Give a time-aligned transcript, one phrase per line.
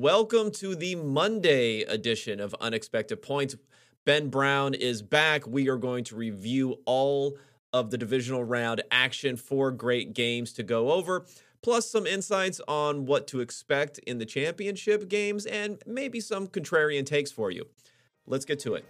[0.00, 3.54] welcome to the Monday edition of Unexpected Points.
[4.06, 5.46] Ben Brown is back.
[5.46, 7.36] We are going to review all
[7.74, 11.26] of the divisional round action, four great games to go over,
[11.62, 17.04] plus some insights on what to expect in the championship games, and maybe some contrarian
[17.04, 17.66] takes for you.
[18.26, 18.86] Let's get to it.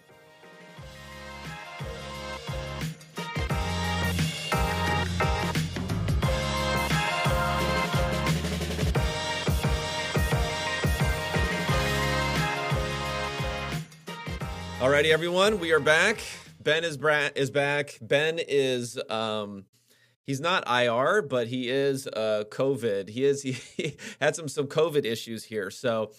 [14.81, 16.23] Alrighty, everyone, we are back.
[16.59, 17.99] Ben is bra- is back.
[18.01, 19.67] Ben is um
[20.23, 23.11] he's not IR, but he is uh COVID.
[23.11, 23.43] He is
[23.77, 25.71] he, had some some COVID issues here.
[25.71, 26.13] So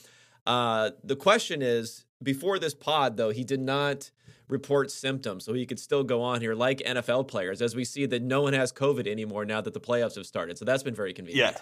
[0.45, 4.11] uh the question is before this pod though, he did not
[4.47, 8.05] report symptoms, so he could still go on here like NFL players, as we see
[8.05, 10.59] that no one has COVID anymore now that the playoffs have started.
[10.59, 11.55] So that's been very convenient.
[11.55, 11.61] Yeah.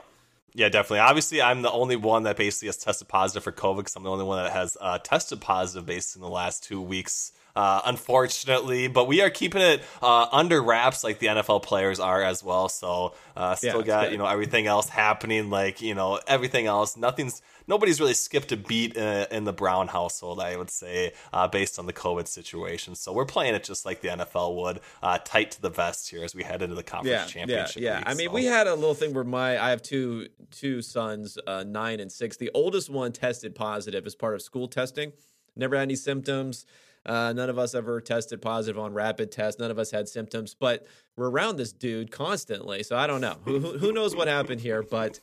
[0.53, 0.99] Yeah, definitely.
[0.99, 4.09] Obviously, I'm the only one that basically has tested positive for COVID because I'm the
[4.09, 8.87] only one that has uh, tested positive based in the last two weeks uh, unfortunately.
[8.87, 12.69] But we are keeping it uh, under wraps, like the NFL players are as well.
[12.69, 14.11] So uh, still yeah, got good.
[14.13, 16.97] you know everything else happening, like you know everything else.
[16.97, 21.13] Nothing's nobody's really skipped a beat in, uh, in the Brown household, I would say,
[21.31, 22.95] uh, based on the COVID situation.
[22.95, 26.23] So we're playing it just like the NFL would, uh, tight to the vest here
[26.23, 27.81] as we head into the conference yeah, championship.
[27.81, 27.97] Yeah, yeah.
[27.99, 28.33] Week, I mean, so.
[28.33, 32.37] we had a little thing where my I have two two sons, nine and six.
[32.37, 35.13] The oldest one tested positive as part of school testing.
[35.55, 36.65] Never had any symptoms.
[37.05, 39.59] Uh, none of us ever tested positive on rapid tests.
[39.59, 42.83] None of us had symptoms, but we're around this dude constantly.
[42.83, 43.37] So I don't know.
[43.45, 44.83] who, who knows what happened here?
[44.83, 45.19] But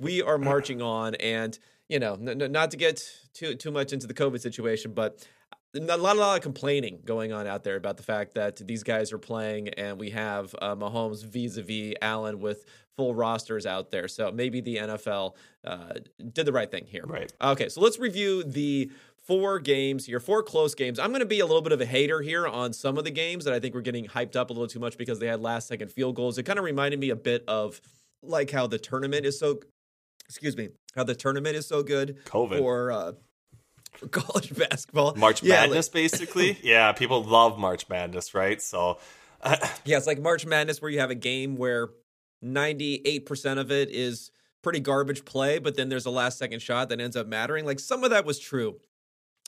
[0.00, 1.14] we are marching on.
[1.16, 3.02] And, you know, n- not to get
[3.34, 5.26] too, too much into the COVID situation, but
[5.74, 8.82] a lot, a lot of complaining going on out there about the fact that these
[8.82, 12.64] guys are playing and we have uh, Mahomes vis-a-vis Allen with
[12.96, 14.08] full rosters out there.
[14.08, 15.94] So maybe the NFL uh,
[16.32, 17.04] did the right thing here.
[17.06, 17.32] Right.
[17.40, 18.90] Okay, so let's review the
[19.26, 20.98] four games here, four close games.
[20.98, 23.10] I'm going to be a little bit of a hater here on some of the
[23.10, 25.40] games that I think we're getting hyped up a little too much because they had
[25.40, 26.38] last second field goals.
[26.38, 27.80] It kind of reminded me a bit of
[28.22, 29.60] like how the tournament is so,
[30.24, 32.58] excuse me, how the tournament is so good COVID.
[32.58, 33.12] for uh,
[34.10, 35.14] college basketball.
[35.14, 36.58] March yeah, Madness, like, basically.
[36.62, 38.60] yeah, people love March Madness, right?
[38.60, 38.98] So,
[39.42, 41.88] uh, yeah, it's like March Madness where you have a game where
[42.44, 44.30] 98% of it is
[44.62, 47.64] pretty garbage play, but then there's a last second shot that ends up mattering.
[47.64, 48.80] Like some of that was true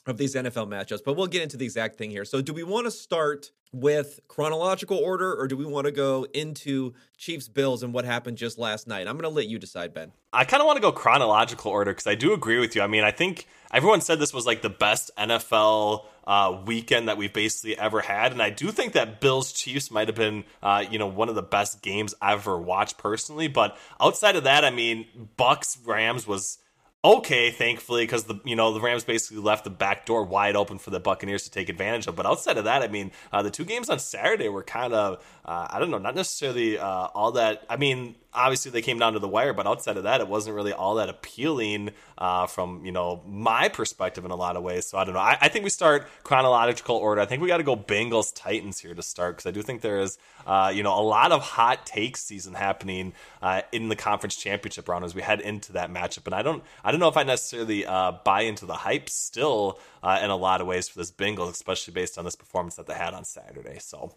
[0.07, 2.25] of these NFL matchups, but we'll get into the exact thing here.
[2.25, 6.25] So, do we want to start with chronological order or do we want to go
[6.33, 9.07] into Chiefs Bills and what happened just last night?
[9.07, 10.11] I'm going to let you decide, Ben.
[10.33, 12.81] I kind of want to go chronological order because I do agree with you.
[12.81, 17.17] I mean, I think everyone said this was like the best NFL uh, weekend that
[17.17, 20.83] we've basically ever had, and I do think that Bills Chiefs might have been, uh,
[20.89, 23.47] you know, one of the best games I've ever watched personally.
[23.47, 25.05] But outside of that, I mean,
[25.37, 26.57] Bucks Rams was
[27.03, 30.77] okay, thankfully, because the you know the Rams basically left the back door wide open
[30.77, 32.15] for the Buccaneers to take advantage of.
[32.15, 35.23] But outside of that, I mean, uh, the two games on Saturday were kind of
[35.45, 37.65] uh, I don't know, not necessarily uh, all that.
[37.69, 40.55] I mean, obviously they came down to the wire, but outside of that, it wasn't
[40.55, 44.85] really all that appealing uh, from you know my perspective in a lot of ways.
[44.87, 45.19] So I don't know.
[45.19, 47.21] I, I think we start chronological order.
[47.21, 49.81] I think we got to go Bengals Titans here to start because I do think
[49.81, 53.95] there is uh, you know a lot of hot take season happening uh, in the
[53.95, 56.25] conference championship round as we head into that matchup.
[56.25, 59.79] And I don't I don't know if I necessarily uh, buy into the hype still
[60.03, 62.87] uh, in a lot of ways for this Bengals, especially based on this performance that
[62.87, 63.77] they had on Saturday.
[63.79, 64.13] So.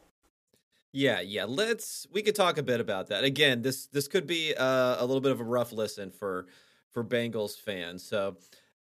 [0.96, 1.44] Yeah, yeah.
[1.44, 3.24] Let's we could talk a bit about that.
[3.24, 6.46] Again, this this could be uh, a little bit of a rough listen for
[6.92, 8.04] for Bengals fans.
[8.04, 8.36] So,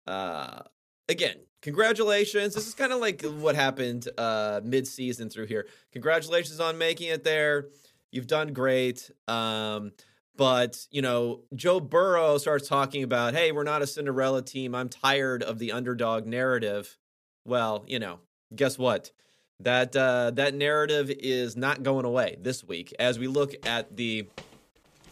[0.08, 0.62] uh,
[1.08, 2.56] again, congratulations.
[2.56, 5.68] This is kind of like what happened uh, mid season through here.
[5.92, 7.68] Congratulations on making it there.
[8.10, 9.12] You've done great.
[9.28, 9.92] Um,
[10.36, 14.74] but you know, Joe Burrow starts talking about, "Hey, we're not a Cinderella team.
[14.74, 16.98] I'm tired of the underdog narrative."
[17.46, 18.18] Well, you know,
[18.56, 19.12] guess what?
[19.60, 24.28] That uh, that narrative is not going away this week as we look at the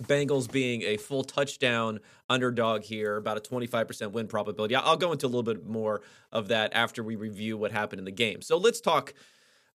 [0.03, 1.99] Bengals being a full touchdown
[2.29, 4.75] underdog here, about a 25% win probability.
[4.75, 6.01] I'll go into a little bit more
[6.31, 8.41] of that after we review what happened in the game.
[8.41, 9.13] So let's talk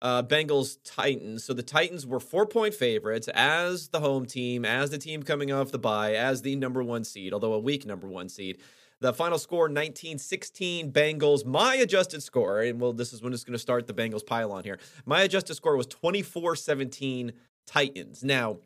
[0.01, 1.43] uh, Bengals Titans.
[1.43, 5.51] So the Titans were four point favorites as the home team, as the team coming
[5.51, 8.59] off the bye, as the number one seed, although a weak number one seed.
[9.01, 11.43] The final score 1916 Bengals.
[11.43, 14.51] My adjusted score, and well, this is when it's going to start the Bengals pile
[14.51, 14.77] on here.
[15.07, 17.33] My adjusted score was 24 17
[17.65, 18.23] Titans.
[18.23, 18.57] Now,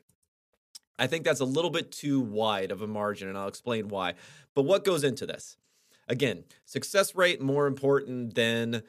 [1.00, 4.16] I think that's a little bit too wide of a margin, and I'll explain why.
[4.54, 5.56] But what goes into this?
[6.10, 8.84] Again, success rate more important than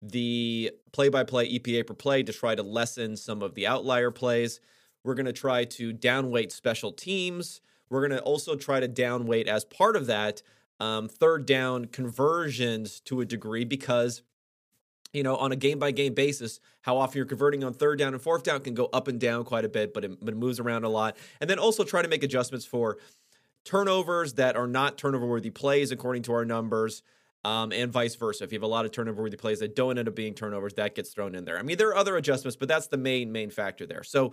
[0.00, 4.12] the play by play EPA per play to try to lessen some of the outlier
[4.12, 4.60] plays.
[5.02, 7.60] We're going to try to downweight special teams.
[7.90, 10.42] We're going to also try to downweight, as part of that,
[10.82, 14.22] um, third down conversions to a degree because
[15.12, 18.14] you know, on a game by game basis, how often you're converting on third down
[18.14, 20.36] and fourth down can go up and down quite a bit, but it, but it
[20.36, 21.16] moves around a lot.
[21.40, 22.96] And then also try to make adjustments for
[23.64, 27.02] turnovers that are not turnover worthy plays according to our numbers.
[27.44, 28.44] Um, and vice versa.
[28.44, 30.74] If you have a lot of turnover worthy plays that don't end up being turnovers,
[30.74, 31.58] that gets thrown in there.
[31.58, 34.04] I mean, there are other adjustments, but that's the main, main factor there.
[34.04, 34.32] So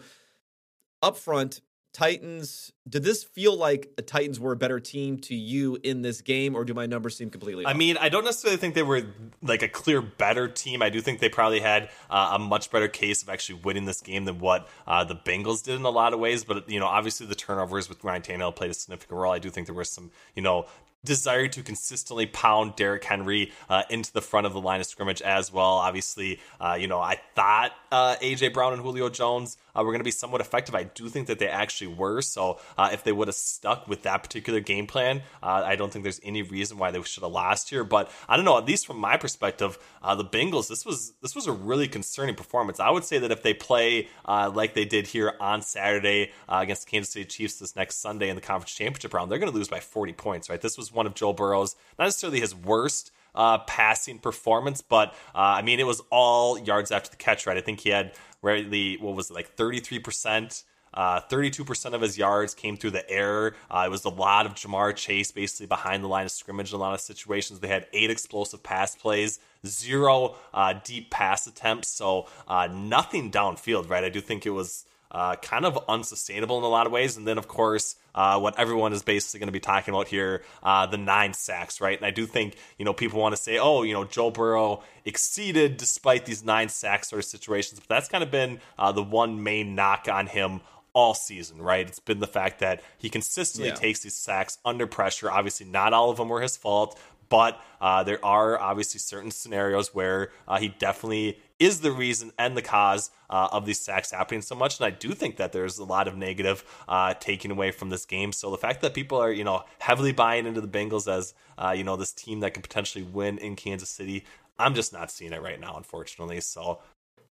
[1.02, 5.78] up front, Titans, did this feel like the Titans were a better team to you
[5.82, 7.74] in this game, or do my numbers seem completely Off?
[7.74, 9.02] I mean, I don't necessarily think they were
[9.42, 10.84] like a clear better team.
[10.84, 14.02] I do think they probably had uh, a much better case of actually winning this
[14.02, 16.44] game than what uh, the Bengals did in a lot of ways.
[16.44, 19.34] But, you know, obviously the turnovers with Ryan Tannehill played a significant role.
[19.34, 20.68] I do think there were some, you know,
[21.06, 25.22] desire to consistently pound Derrick Henry uh, into the front of the line of scrimmage
[25.22, 25.74] as well.
[25.74, 30.02] Obviously, uh, you know, I thought uh, AJ Brown and Julio Jones uh, were going
[30.02, 30.76] to be somewhat effective.
[30.76, 32.22] I do think that they actually were.
[32.22, 35.92] So uh, if they would have stuck with that particular game plan, uh, I don't
[35.92, 37.84] think there's any reason why they should have lost here.
[37.84, 38.58] But I don't know.
[38.58, 42.80] At least from my perspective, the Bengals this was this was a really concerning performance.
[42.80, 46.92] I would say that if they play like they did here on Saturday against the
[46.92, 49.70] Kansas City Chiefs this next Sunday in the conference championship round, they're going to lose
[49.70, 50.50] by 40 points.
[50.50, 50.60] Right?
[50.60, 55.58] This was one of Joe Burrow's, not necessarily his worst uh, passing performance, but uh,
[55.58, 57.58] I mean, it was all yards after the catch, right?
[57.58, 60.64] I think he had really, what was it, like 33%.
[60.92, 63.56] Uh, 32% of his yards came through the air.
[63.70, 66.78] Uh, it was a lot of Ja'Marr Chase basically behind the line of scrimmage in
[66.78, 67.60] a lot of situations.
[67.60, 73.88] They had eight explosive pass plays, zero uh, deep pass attempts, so uh, nothing downfield,
[73.88, 74.04] right?
[74.04, 77.18] I do think it was uh, kind of unsustainable in a lot of ways.
[77.18, 80.44] And then, of course, uh, what everyone is basically going to be talking about here,
[80.62, 81.98] uh, the nine sacks, right?
[81.98, 84.84] And I do think, you know, people want to say, oh, you know, Joe Burrow
[85.06, 87.80] exceeded despite these nine sack sort of situations.
[87.80, 90.62] But that's kind of been uh, the one main knock on him
[90.94, 91.88] all season, right?
[91.88, 93.76] It's been the fact that he consistently Yeah.
[93.76, 95.32] takes these sacks under pressure.
[95.32, 99.94] Obviously, not all of them were his fault, but uh, there are obviously certain scenarios
[99.94, 104.42] where uh, he definitely is the reason and the cause uh, of these sacks happening
[104.42, 104.80] so much.
[104.80, 108.06] And I do think that there's a lot of negative uh, taken away from this
[108.06, 108.32] game.
[108.32, 111.72] So the fact that people are, you know, heavily buying into the Bengals as, uh,
[111.76, 114.26] you know, this team that can potentially win in Kansas City,
[114.58, 116.40] I'm just not seeing it right now, unfortunately.
[116.42, 116.80] So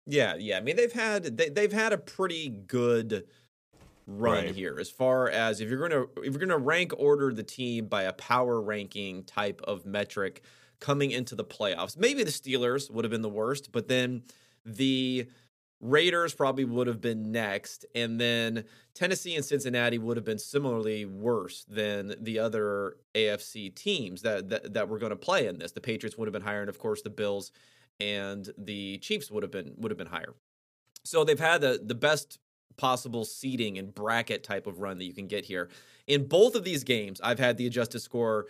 [0.06, 0.57] Yeah, yeah.
[0.57, 3.25] I mean, they've had they, they've had a pretty good
[4.07, 4.50] run Right.
[4.50, 8.04] here as far as if you're gonna if you're gonna rank order the team by
[8.04, 10.44] a power ranking type of metric
[10.80, 11.98] coming into the playoffs.
[11.98, 14.24] Maybe the Steelers would have been the worst, but then
[14.66, 15.27] the
[15.81, 18.63] Raiders probably would have been next, and then
[18.94, 24.74] Tennessee and Cincinnati would have been similarly worse than the other AFC teams that that,
[24.74, 25.74] that were going to play in this.
[25.74, 27.51] The Patriots would have been higher, and of course the Bills
[28.00, 30.33] and the Chiefs would have been would have been higher.
[31.04, 32.39] So they've had the the best
[32.77, 35.69] possible seeding and bracket type of run that you can get here.
[36.07, 38.48] In both of these games, I've had the adjusted score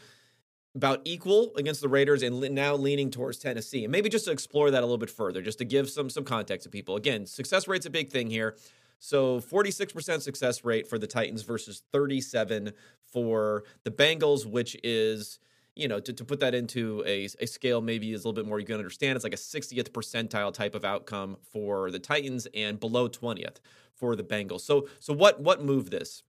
[0.75, 3.85] about equal against the Raiders and le- now leaning towards Tennessee.
[3.85, 6.23] And maybe just to explore that a little bit further, just to give some some
[6.23, 6.95] context to people.
[6.95, 8.55] Again, success rate's a big thing here.
[8.99, 12.71] So 46% success rate for the Titans versus 37
[13.11, 15.39] for the Bengals, which is
[15.75, 18.47] you know, to, to put that into a, a scale maybe is a little bit
[18.47, 19.15] more you can understand.
[19.15, 23.57] It's like a 60th percentile type of outcome for the Titans and below 20th
[23.93, 24.61] for the Bengals.
[24.61, 26.23] So so what what moved this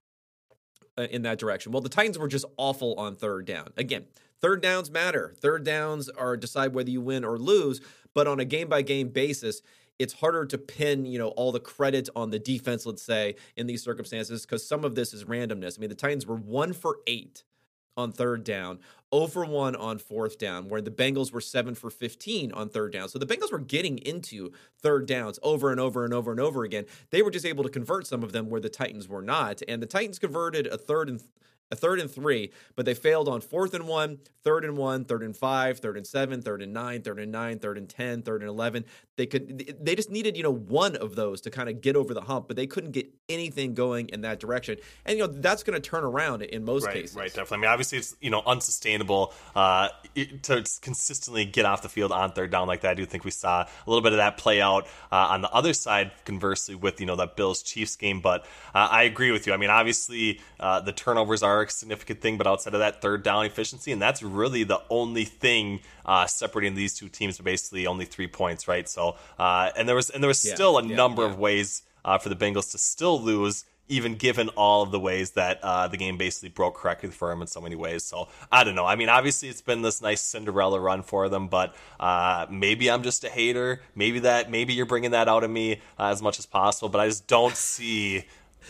[0.97, 1.71] uh, in that direction?
[1.71, 3.69] Well, the Titans were just awful on third down.
[3.77, 4.05] Again,
[4.41, 5.33] third downs matter.
[5.39, 7.81] Third downs are decide whether you win or lose,
[8.13, 9.61] but on a game by game basis,
[9.99, 13.67] it's harder to pin, you know, all the credit on the defense, let's say, in
[13.67, 15.77] these circumstances, because some of this is randomness.
[15.77, 17.43] I mean, the Titans were one for eight
[17.97, 18.79] on third down,
[19.13, 22.93] 0 for 1 on fourth down, where the Bengals were 7 for 15 on third
[22.93, 23.09] down.
[23.09, 26.63] So the Bengals were getting into third downs over and over and over and over
[26.63, 26.85] again.
[27.09, 29.63] They were just able to convert some of them where the Titans were not.
[29.67, 31.21] And the Titans converted a third and
[31.71, 35.23] a third and three, but they failed on fourth and one, third and one, third
[35.23, 38.41] and five, third and seven, third and nine, third and nine, third and ten, third
[38.41, 38.85] and eleven.
[39.17, 42.13] They could they just needed, you know, one of those to kind of get over
[42.13, 44.77] the hump, but they couldn't get anything going in that direction.
[45.05, 47.15] And you know, that's gonna turn around in most right, cases.
[47.17, 47.57] right, definitely.
[47.57, 49.89] I mean, obviously, it's you know unsustainable uh,
[50.43, 52.91] to consistently get off the field on third down like that.
[52.91, 55.51] I do think we saw a little bit of that play out uh, on the
[55.51, 56.11] other side.
[56.23, 59.53] Conversely, with you know that Bills Chiefs game, but uh, I agree with you.
[59.53, 63.45] I mean, obviously, uh, the turnovers are significant thing, but outside of that, third down
[63.45, 67.39] efficiency, and that's really the only thing uh, separating these two teams.
[67.39, 68.87] Basically, only three points, right?
[68.87, 71.29] So, uh, and there was and there was Yeah, still a yeah, number yeah.
[71.29, 75.31] of ways uh, for the Bengals to still lose, even given all of the ways
[75.31, 78.03] that uh, the game basically broke correctly for them in so many ways.
[78.03, 78.85] So I don't know.
[78.85, 83.03] I mean, obviously it's been this nice Cinderella run for them, but uh, maybe I'm
[83.03, 83.81] just a hater.
[83.95, 86.89] Maybe that maybe you're bringing that out of me uh, as much as possible.
[86.89, 88.25] But I just don't see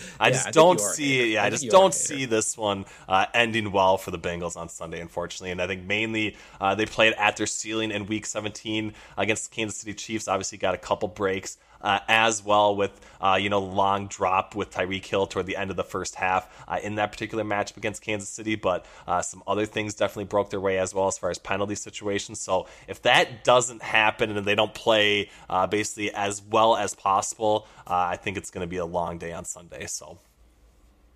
[0.19, 1.33] I yeah, just I don't see.
[1.33, 4.69] Yeah, I, I just don't see this one uh, ending well for the Bengals on
[4.69, 5.51] Sunday, unfortunately.
[5.51, 9.55] And I think mainly uh, they played at their ceiling in Week 17 against the
[9.55, 10.27] Kansas City Chiefs.
[10.27, 14.71] Obviously, got a couple breaks uh, as well with uh, you know long drop with
[14.71, 18.01] Tyreek Hill toward the end of the first half uh, in that particular matchup against
[18.01, 18.55] Kansas City.
[18.55, 21.75] But uh, some other things definitely broke their way as well as far as penalty
[21.75, 22.39] situations.
[22.39, 27.67] So if that doesn't happen and they don't play uh, basically as well as possible,
[27.85, 29.85] uh, I think it's going to be a long day on Sunday.
[29.87, 30.19] So.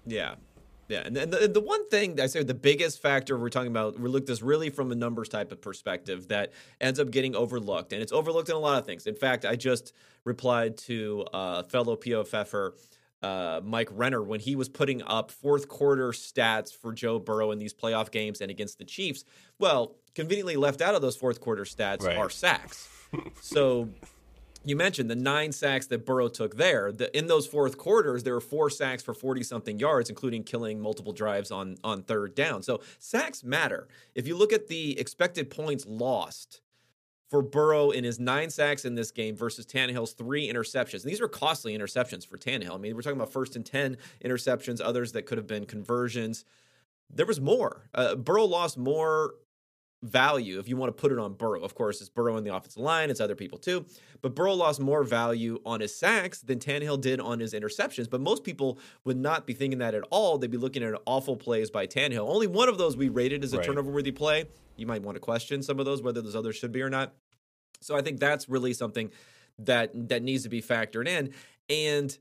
[0.04, 0.34] Yeah,
[0.92, 4.10] yeah, and the, the one thing I say the biggest factor we're talking about, we
[4.10, 8.02] look this really from a numbers type of perspective that ends up getting overlooked, and
[8.02, 9.08] it's overlooked in a lot of things.
[9.08, 9.94] In fact, I just
[10.26, 12.74] replied to uh, fellow PFFer
[13.22, 17.60] uh, Mike Renner when he was putting up fourth quarter stats for Joe Burrow in
[17.60, 19.24] these playoff games and against the Chiefs.
[19.60, 22.18] Well, conveniently left out of those fourth quarter stats right.
[22.18, 22.90] are sacks.
[23.42, 23.90] so
[24.64, 26.92] you mentioned the nine sacks that Burrow took there.
[26.92, 30.80] The, in those fourth quarters, there were four sacks for 40 something yards, including killing
[30.80, 32.62] multiple drives on, on third down.
[32.62, 33.88] So sacks matter.
[34.14, 36.62] If you look at the expected points lost
[37.30, 41.22] for Burrow in his nine sacks in this game versus Tannehill's three interceptions, and these
[41.22, 42.76] were costly interceptions for Tannehill.
[42.76, 46.46] I mean, we're talking about first and 10 interceptions, others that could have been conversions.
[47.10, 47.90] There was more.
[47.96, 49.34] Uh, Burrow lost more
[50.04, 51.62] value if you want to put it on Burrow.
[51.62, 53.86] Of course, it's Burrow in the offensive line, it's other people too.
[54.22, 58.10] But Burrow lost more value on his sacks than Tannehill did on his interceptions.
[58.10, 60.38] But most people would not be thinking that at all.
[60.38, 62.28] They'd be looking at awful plays by Tannehill.
[62.28, 63.66] Only one of those we rated as a right.
[63.66, 64.46] turnover worthy play.
[64.76, 67.14] You might want to question some of those, whether those others should be or not.
[67.82, 69.12] So I think that's really something
[69.60, 71.34] that that needs to be factored in.
[71.70, 72.16] And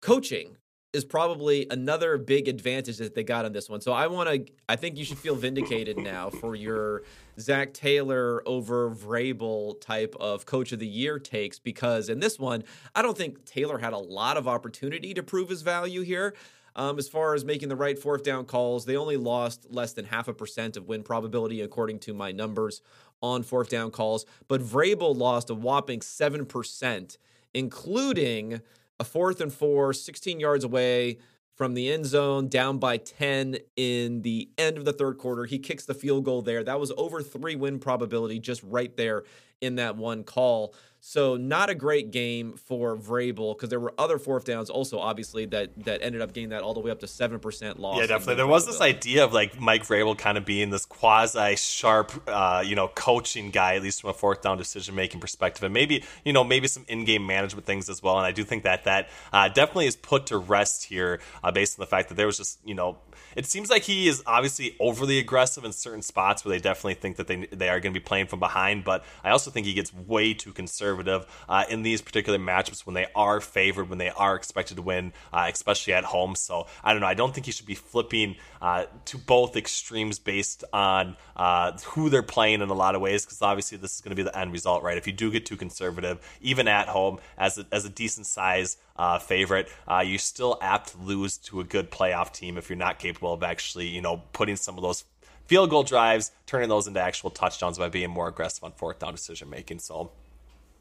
[0.00, 0.56] coaching
[0.96, 3.80] is probably another big advantage that they got on this one.
[3.80, 4.52] So I want to.
[4.68, 7.02] I think you should feel vindicated now for your
[7.38, 12.64] Zac Taylor over Vrabel type of Coach of the Year takes because in this one,
[12.94, 16.34] I don't think Taylor had a lot of opportunity to prove his value here.
[16.74, 20.06] Um, as far as making the right fourth down calls, they only lost less than
[20.06, 22.82] half a percent of win probability according to my numbers
[23.22, 24.26] on fourth down calls.
[24.48, 27.18] But Vrabel lost a whopping seven percent,
[27.54, 28.60] including
[28.98, 31.18] a fourth and four, 16 yards away
[31.54, 35.46] from the end zone, down by 10 in the end of the third quarter.
[35.46, 36.62] He kicks the field goal there.
[36.62, 39.24] That was over three win probability just right there
[39.60, 40.74] in that one call.
[41.08, 45.46] So not a great game for Vrabel because there were other fourth downs also obviously
[45.46, 48.00] that that ended up getting that all the way up to seven percent loss.
[48.00, 48.34] Yeah, definitely.
[48.34, 52.64] There was this idea of like Mike Vrabel kind of being this quasi sharp, uh,
[52.66, 56.02] you know, coaching guy at least from a fourth down decision making perspective, and maybe
[56.24, 58.16] you know maybe some in game management things as well.
[58.16, 61.78] And I do think that that uh, definitely is put to rest here uh, based
[61.78, 62.98] on the fact that there was just you know
[63.36, 67.16] it seems like he is obviously overly aggressive in certain spots where they definitely think
[67.16, 68.82] that they they are going to be playing from behind.
[68.82, 72.94] But I also think he gets way too conservative uh, in these particular matchups when
[72.94, 76.34] they are favored, when they are expected to win, uh, especially at home.
[76.34, 77.06] So I don't know.
[77.06, 82.08] I don't think he should be flipping uh, to both extremes based on uh, who
[82.10, 84.36] they're playing in a lot of ways, because obviously this is going to be the
[84.38, 84.96] end result, right?
[84.96, 88.76] If you do get too conservative, even at home as a, as a decent size
[88.98, 89.68] uh, favorite.
[89.86, 93.32] Uh, you're still apt to lose to a good playoff team if you're not capable
[93.32, 95.04] of actually, you know, putting some of those
[95.46, 99.12] field goal drives, turning those into actual touchdowns by being more aggressive on fourth down
[99.12, 99.78] decision making.
[99.78, 100.12] So,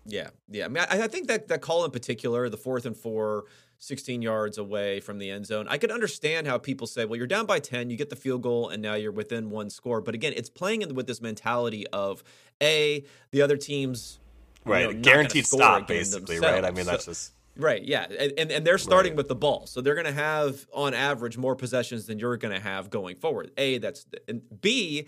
[0.06, 0.66] yeah, yeah.
[0.66, 3.46] I mean, I, I, think that that call in particular, the fourth and four,
[3.80, 7.28] 16 yards away from the end zone, I could understand how people say, well, you're
[7.28, 10.02] down by 10, you get the field goal, and now you're within one score.
[10.02, 12.24] But again, it's playing in, with this mentality of
[12.62, 14.20] a the other team's
[14.66, 16.64] right, you know, guaranteed stop, basically, right?
[16.64, 18.06] I mean, that's just Right, yeah.
[18.38, 19.18] And, and they're starting right.
[19.18, 19.66] with the ball.
[19.66, 23.16] So they're going to have, on average, more possessions than you're going to have going
[23.16, 23.52] forward.
[23.58, 25.08] A, that's, and B,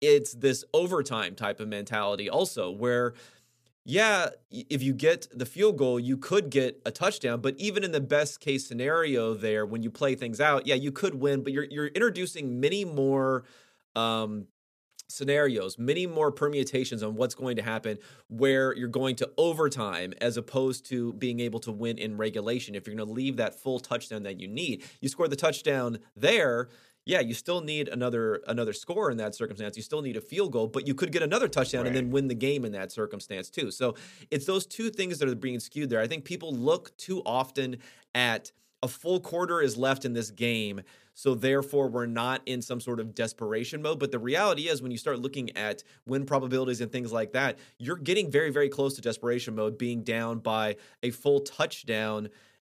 [0.00, 3.14] it's this overtime type of mentality also where,
[3.84, 7.40] yeah, if you get the field goal, you could get a touchdown.
[7.40, 10.92] But even in the best case scenario there, when you play things out, yeah, you
[10.92, 13.44] could win, but you're, you're introducing many more
[13.96, 14.46] um,
[15.08, 17.98] scenarios, many more permutations on what's going to happen
[18.28, 22.74] where you're going to overtime as opposed to being able to win in regulation.
[22.74, 25.98] If you're going to leave that full touchdown that you need, you score the touchdown
[26.16, 26.68] there.
[27.06, 29.78] Yeah, you still need another another score in that circumstance.
[29.78, 31.86] You still need a field goal, but you could get another touchdown right.
[31.86, 33.70] and then win the game in that circumstance too.
[33.70, 33.94] So
[34.30, 36.02] it's those two things that are being skewed there.
[36.02, 37.78] I think people look too often
[38.14, 40.82] at a full quarter is left in this game
[41.18, 43.98] so therefore, we're not in some sort of desperation mode.
[43.98, 47.58] But the reality is, when you start looking at win probabilities and things like that,
[47.76, 52.28] you're getting very, very close to desperation mode, being down by a full touchdown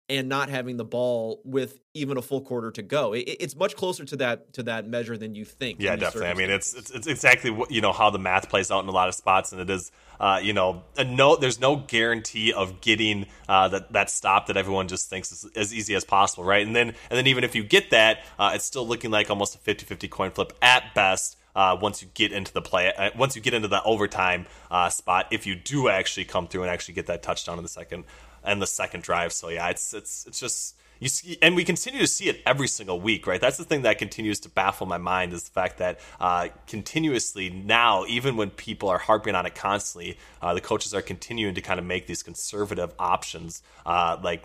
[0.09, 3.13] and not having the ball with even a full quarter to go.
[3.13, 5.81] It, it's much closer to that to that measure than you think.
[5.81, 6.29] Yeah, definitely.
[6.29, 8.89] I mean, it's, it's, it's exactly what you know how the math plays out in
[8.89, 12.81] a lot of spots, and it is uh, you know no there's no guarantee of
[12.81, 16.65] getting uh, that that stop that everyone just thinks is as easy as possible, right?
[16.65, 19.55] And then and then even if you get that, uh, it's still looking like almost
[19.55, 21.37] a 50-50 coin flip at best.
[21.55, 24.91] Uh, once you get into the play, uh, once you get into the overtime uh,
[24.91, 28.05] spot, if you do actually come through and actually get that touchdown in the second
[28.47, 29.33] and the second drive.
[29.33, 32.69] So yeah, it's it's it's just you see, and we continue to see it every
[32.69, 33.41] single week, right?
[33.41, 37.51] That's the thing that continues to baffle my mind is the fact that uh, continuously
[37.51, 41.61] now, even when people are harping on it constantly, uh, the coaches are continuing to
[41.61, 44.45] kind of make these conservative options uh, like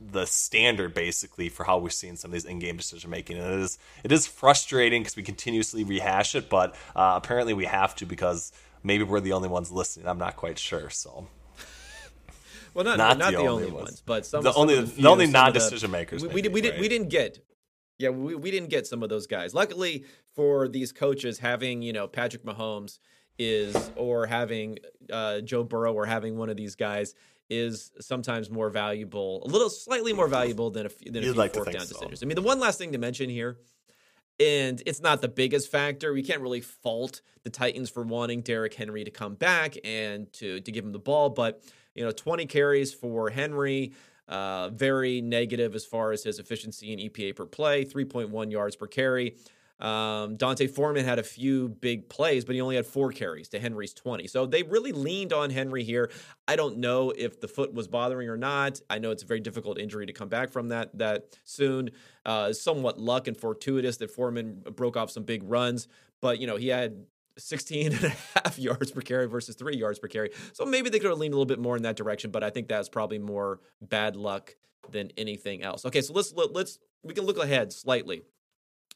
[0.00, 3.60] the standard basically for how we're seeing some of these in-game decision making and it
[3.60, 8.04] is it is frustrating because we continuously rehash it but uh, apparently we have to
[8.04, 11.26] because maybe we're the only ones listening i'm not quite sure so
[12.74, 14.86] well, not not, not the, the, only ones, ones but some the some only the,
[14.86, 16.22] few, the only non-decision makers.
[16.22, 17.38] We, we, we, did, we didn't get.
[17.98, 19.54] Yeah, we, we didn't get some of those guys.
[19.54, 22.98] Luckily for these coaches, having you know Patrick Mahomes
[23.38, 24.78] is or having
[25.12, 27.14] uh, Joe Burrow or having one of these guys
[27.50, 31.54] is sometimes more valuable, a little slightly more valuable than a, than a few like
[31.54, 31.94] fourth down so.
[31.94, 32.22] decisions.
[32.22, 33.58] I mean, the one last thing to mention here,
[34.40, 36.12] and it's not the biggest factor.
[36.12, 40.60] We can't really fault the Titans for wanting Derrick Henry to come back and to
[40.60, 41.62] to give him the ball, but
[41.94, 43.92] you know, 20 carries for Henry.
[44.28, 48.86] Uh, very negative as far as his efficiency and EPA per play, 3.1 yards per
[48.86, 49.36] carry.
[49.82, 53.58] Um, D'Onta Foreman had a few big plays, but he only had four carries to
[53.58, 54.28] Henry's 20.
[54.28, 56.08] So they really leaned on Henry here.
[56.46, 58.80] I don't know if the foot was bothering or not.
[58.88, 61.90] I know it's a very difficult injury to come back from that that soon.
[62.24, 65.88] Uh, somewhat luck and fortuitous that Foreman broke off some big runs,
[66.20, 67.04] but you know he had
[67.38, 68.08] 16 and a
[68.44, 70.30] half yards per carry versus three yards per carry.
[70.52, 72.50] So maybe they could have leaned a little bit more in that direction, but I
[72.50, 74.54] think that's probably more bad luck
[74.90, 75.84] than anything else.
[75.86, 78.22] Okay, so let's let's we can look ahead slightly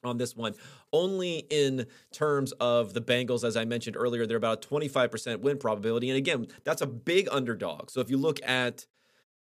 [0.04, 0.54] on this one.
[0.92, 5.58] Only in terms of the Bengals, as I mentioned earlier, they're about a 25% win
[5.58, 6.10] probability.
[6.10, 7.90] And again, that's a big underdog.
[7.90, 8.86] So if you look at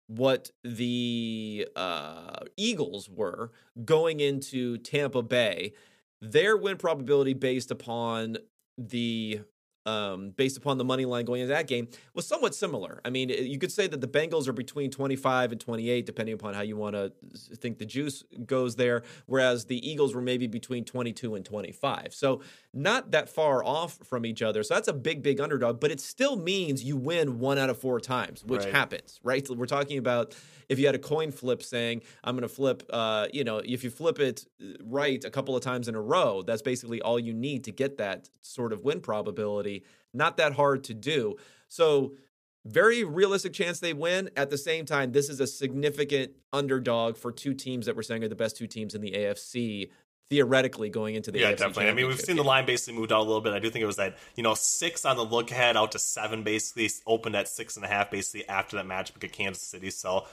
[0.06, 3.52] what the uh, Eagles were
[3.84, 5.72] going into Tampa Bay,
[6.20, 8.38] their win probability based upon
[8.78, 9.40] the
[9.86, 13.00] um, based upon the money line going into that game was somewhat similar.
[13.04, 16.54] I mean, you could say that the Bengals are between 25 and 28, depending upon
[16.54, 17.12] how you want to
[17.56, 22.14] think the juice goes there, whereas the Eagles were maybe between 22 and 25.
[22.14, 22.40] So,
[22.74, 24.62] not that far off from each other.
[24.62, 27.78] So, that's a big, big underdog, but it still means you win one out of
[27.78, 28.74] four times, which right.
[28.74, 29.48] happens, right?
[29.48, 30.34] We're talking about
[30.68, 33.84] if you had a coin flip saying, I'm going to flip, uh, you know, if
[33.84, 37.18] you flip it uh, right a couple of times in a row, that's basically all
[37.18, 39.84] you need to get that sort of win probability.
[40.12, 41.36] Not that hard to do.
[41.68, 42.14] So,
[42.66, 44.30] very realistic chance they win.
[44.36, 48.24] At the same time, this is a significant underdog for two teams that we're saying
[48.24, 49.90] are the best two teams in the AFC
[50.30, 51.88] theoretically going into the yeah AFC definitely.
[51.88, 53.52] I mean, we've seen the line basically moved out a little bit.
[53.52, 55.98] I do think it was that you know six on the look ahead out to
[55.98, 59.90] seven basically opened at six and a half basically after that match against Kansas City.
[59.90, 60.26] So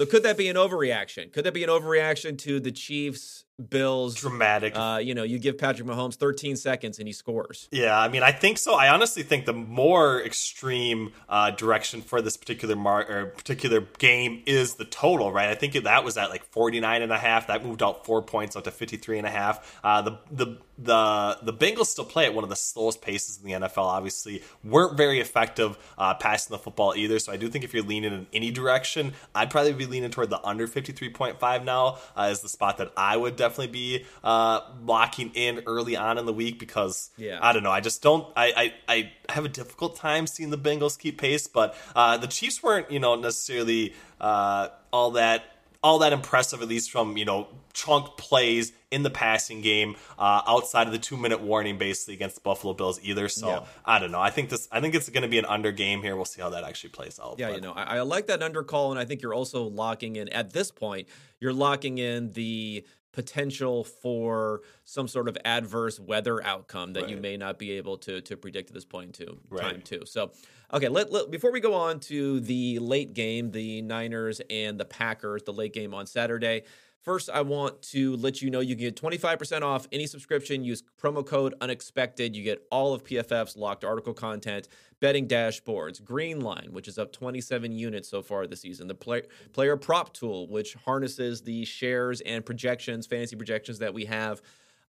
[0.00, 1.30] so could that be an overreaction?
[1.30, 4.76] Could that be an overreaction to the Chiefs Bills dramatic.
[4.76, 7.68] Uh, you know, you give Patrick Mahomes 13 seconds and he scores.
[7.70, 8.74] Yeah, I mean, I think so.
[8.74, 14.42] I honestly think the more extreme uh, direction for this particular mar- or particular game
[14.46, 15.48] is the total, right?
[15.48, 17.46] I think that was at like 49 and a half.
[17.48, 19.78] That moved out four points up to 53 and a half.
[19.84, 23.44] Uh, the the the the Bengals still play at one of the slowest paces in
[23.44, 23.84] the NFL.
[23.84, 27.18] Obviously, weren't very effective uh, passing the football either.
[27.18, 30.30] So I do think if you're leaning in any direction, I'd probably be leaning toward
[30.30, 34.60] the under 53.5 now uh, is the spot that I would definitely definitely be uh,
[34.84, 37.38] locking in early on in the week because yeah.
[37.40, 37.70] I don't know.
[37.70, 38.26] I just don't.
[38.36, 42.26] I, I I have a difficult time seeing the Bengals keep pace, but uh, the
[42.26, 45.44] Chiefs weren't you know necessarily uh, all that
[45.82, 50.42] all that impressive, at least from you know chunk plays in the passing game uh,
[50.46, 53.28] outside of the two minute warning, basically against the Buffalo Bills either.
[53.28, 53.64] So yeah.
[53.84, 54.20] I don't know.
[54.20, 54.68] I think this.
[54.70, 56.16] I think it's going to be an under game here.
[56.16, 57.36] We'll see how that actually plays out.
[57.38, 57.56] Yeah, but.
[57.56, 60.28] you know, I, I like that under call, and I think you're also locking in
[60.30, 61.08] at this point.
[61.38, 67.10] You're locking in the potential for some sort of adverse weather outcome that right.
[67.10, 69.62] you may not be able to to predict at this point in right.
[69.62, 70.02] time too.
[70.04, 70.30] So,
[70.72, 74.84] okay, let, let, before we go on to the late game, the Niners and the
[74.84, 76.62] Packers, the late game on Saturday.
[77.02, 80.64] First, I want to let you know you can get 25% off any subscription.
[80.64, 82.36] Use promo code unexpected.
[82.36, 84.68] You get all of PFF's locked article content,
[85.00, 89.22] betting dashboards, Green Line, which is up 27 units so far this season, the play,
[89.54, 94.42] player prop tool, which harnesses the shares and projections, fantasy projections that we have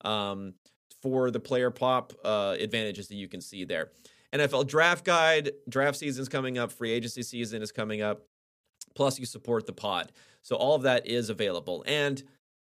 [0.03, 0.53] um,
[1.01, 3.91] for the player prop uh, advantages that you can see there.
[4.33, 8.23] NFL draft guide, draft season is coming up, free agency season is coming up
[8.95, 10.11] Plus, you support the pod.
[10.41, 11.83] So, all of that is available.
[11.87, 12.23] And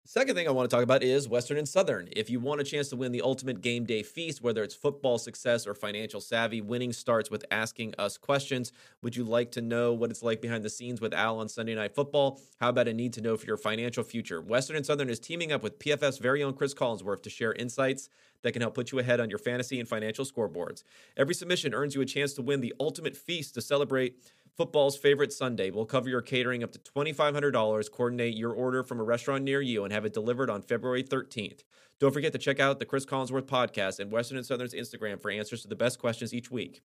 [0.07, 2.09] Second thing I want to talk about is Western and Southern.
[2.11, 5.17] If you want a chance to win the ultimate game day feast, whether it's football
[5.17, 8.71] success or financial savvy, winning starts with asking us questions.
[9.01, 11.73] Would you like to know what it's like behind the scenes with Al on Sunday
[11.73, 12.39] Night Football?
[12.59, 14.41] How about a need to know for your financial future?
[14.41, 18.07] Western and Southern is teaming up with PFF's very own Chris Collinsworth to share insights
[18.43, 20.83] that can help put you ahead on your fantasy and financial scoreboards.
[21.17, 24.17] Every submission earns you a chance to win the ultimate feast to celebrate
[24.55, 25.69] football's favorite Sunday.
[25.71, 29.83] We'll cover your catering up to $2,500, coordinate your order from a restaurant near you,
[29.83, 31.63] and have it delivered on February 13th.
[31.99, 35.31] Don't forget to check out the Chris Collinsworth podcast and Western and Southern's Instagram for
[35.31, 36.81] answers to the best questions each week.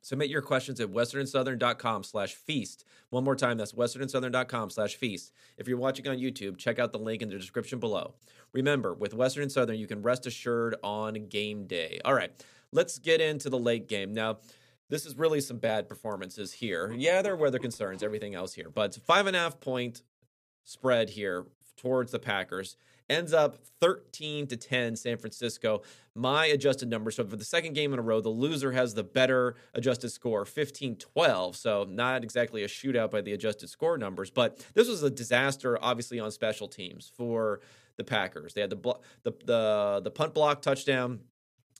[0.00, 2.84] Submit your questions at westernsouthern.com slash feast.
[3.10, 5.32] One more time, that's westernsouthern.com slash feast.
[5.56, 8.14] If you're watching on YouTube, check out the link in the description below.
[8.52, 12.00] Remember, with Western and Southern, you can rest assured on game day.
[12.04, 12.32] All right,
[12.72, 14.12] let's get into the late game.
[14.12, 14.38] Now,
[14.92, 16.92] this is really some bad performances here.
[16.94, 20.02] Yeah, there are weather concerns, everything else here, but five and a half point
[20.64, 21.46] spread here
[21.78, 22.76] towards the Packers
[23.08, 25.80] ends up 13 to 10 San Francisco.
[26.14, 27.10] My adjusted number.
[27.10, 30.44] So for the second game in a row, the loser has the better adjusted score,
[30.44, 31.56] 15-12.
[31.56, 35.78] So not exactly a shootout by the adjusted score numbers, but this was a disaster
[35.82, 37.60] obviously on special teams for
[37.96, 38.52] the Packers.
[38.52, 41.20] They had the the the, the punt block touchdown,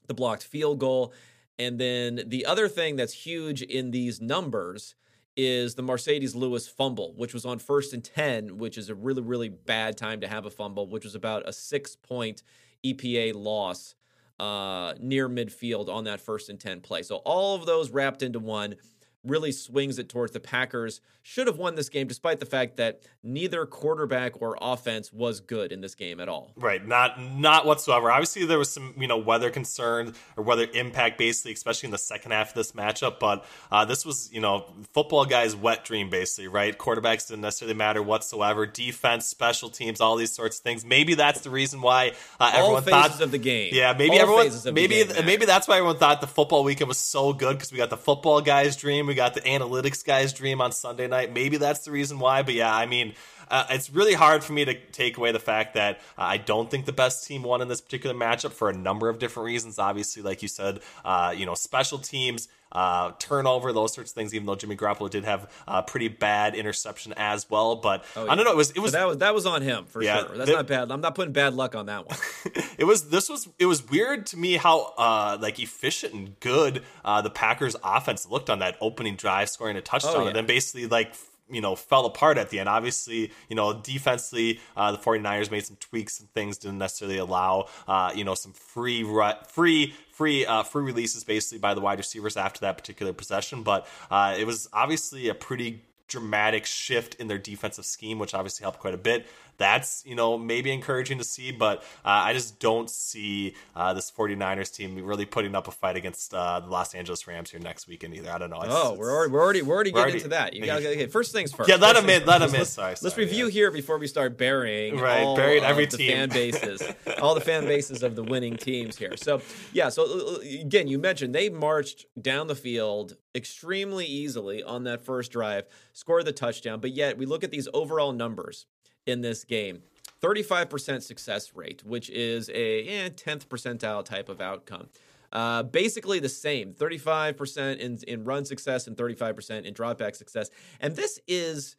[0.07, 1.13] the blocked field goal,
[1.59, 4.95] and then the other thing that's huge in these numbers
[5.37, 9.23] is the Marcedes Lewis fumble, which was on first and 10, which is a really,
[9.23, 12.43] really bad time to have a fumble, which was about a six point
[12.85, 13.95] EPA loss
[14.41, 17.03] uh, near midfield on that first and 10 play.
[17.03, 18.75] So all of those wrapped into one
[19.25, 21.01] really swings it towards the Packers.
[21.25, 25.71] Should have won this game, despite the fact that neither quarterback or offense was good
[25.71, 26.53] in this game at all.
[26.57, 28.11] Right, not not whatsoever.
[28.11, 31.99] Obviously, there was some you know weather concerns or weather impact, basically, especially in the
[31.99, 33.21] second half of this matchup.
[33.21, 36.49] But uh, this was you know football guys' wet dream, basically.
[36.49, 38.67] Right, quarterbacks didn't necessarily matter whatsoever.
[38.67, 40.85] Defense, special teams, all these sorts of things.
[40.85, 43.71] Maybe that's the reason why uh, everyone thought of the game.
[43.73, 44.75] Yeah, maybe all everyone.
[44.75, 47.79] maybe game, maybe that's why everyone thought the football weekend was so good because we
[47.79, 51.35] got the football guys' dream we got the analytics guys dream on Sunday night.
[51.35, 52.41] Maybe that's the reason why.
[52.41, 53.13] But yeah, I mean,
[53.49, 56.71] uh, it's really hard for me to take away the fact that uh, I don't
[56.71, 59.79] think the best team won in this particular matchup for a number of different reasons.
[59.79, 62.49] Obviously, like you said, uh, you know, special teams.
[62.73, 64.35] Uh, turnover, those sorts of things.
[64.35, 68.33] Even though Jimmy Garoppolo did have a pretty bad interception as well, but oh, yeah.
[68.33, 68.53] I don't know.
[68.53, 70.37] It was it was that was that was on him for yeah, sure.
[70.37, 70.91] That's not bad.
[70.91, 72.17] I'm not putting bad luck on that one.
[72.79, 76.83] it was this was it was weird to me how uh, like efficient and good
[77.05, 80.27] uh, the Packers offense looked on that opening drive, scoring a touchdown, oh, yeah.
[80.29, 81.15] and then basically like
[81.51, 82.69] you know fell apart at the end.
[82.69, 87.69] Obviously, you know defensively, uh, the 49ers made some tweaks and things didn't necessarily allow
[87.87, 89.05] uh, you know some free
[89.49, 93.63] free free uh, free releases basically by the wide receivers after that particular possession.
[93.63, 98.65] But uh, it was obviously a pretty dramatic shift in their defensive scheme, which obviously
[98.65, 99.27] helped quite a bit
[99.63, 104.11] that's you know maybe encouraging to see but uh, i just don't see uh, this
[104.11, 107.87] 49ers team really putting up a fight against uh, the los angeles rams here next
[107.87, 108.31] weekend either.
[108.31, 108.63] I don't know.
[108.63, 110.55] It's, oh it's, we're already we're already, we're already getting already, into that.
[110.55, 111.69] You gotta okay, first things first.
[111.69, 112.65] Yeah let them in let them in.
[112.65, 113.53] Sorry, let's review yeah.
[113.53, 116.13] here before we start burying right all buried every the team.
[116.13, 116.83] fan bases
[117.21, 119.17] all the fan bases of the winning teams here.
[119.17, 119.41] So
[119.73, 124.85] yeah so uh, uh, again you mentioned they marched down the field extremely easily on
[124.85, 128.67] that first drive scored the touchdown but yet we look at these overall numbers
[129.07, 129.83] in this game
[130.23, 134.89] 35% success rate, which is a eh, 10th percentile type of outcome.
[135.33, 140.51] Uh, basically the same 35% in, in run success and 35% in dropback success.
[140.81, 141.77] And this is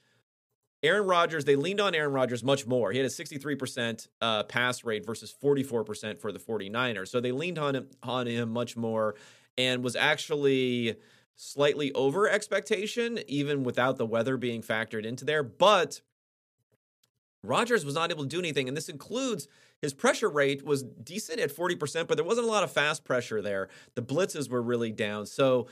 [0.81, 1.45] Aaron Rodgers.
[1.45, 2.91] They leaned on Aaron Rodgers much more.
[2.91, 7.07] He had a 63% uh, pass rate versus 44% for the 49ers.
[7.09, 9.15] So they leaned on him, on him much more
[9.57, 10.95] and was actually
[11.35, 15.43] slightly over expectation, even without the weather being factored into there.
[15.43, 16.01] But
[17.43, 19.47] Rodgers was not able to do anything, and this includes
[19.81, 23.41] his pressure rate was decent at 40%, but there wasn't a lot of fast pressure
[23.41, 23.67] there.
[23.95, 25.25] The blitzes were really down.
[25.25, 25.67] So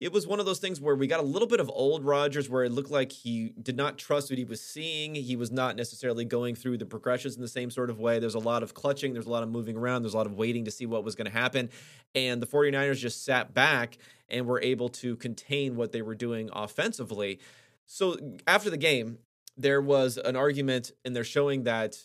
[0.00, 2.48] it was one of those things where we got a little bit of old Rodgers
[2.48, 5.14] where it looked like he did not trust what he was seeing.
[5.14, 8.18] He was not necessarily going through the progressions in the same sort of way.
[8.18, 10.34] There's a lot of clutching, there's a lot of moving around, there's a lot of
[10.34, 11.68] waiting to see what was going to happen.
[12.14, 13.98] And the 49ers just sat back
[14.30, 17.38] and were able to contain what they were doing offensively.
[17.84, 19.18] So after the game,
[19.56, 21.96] there was an argument, and they're showing that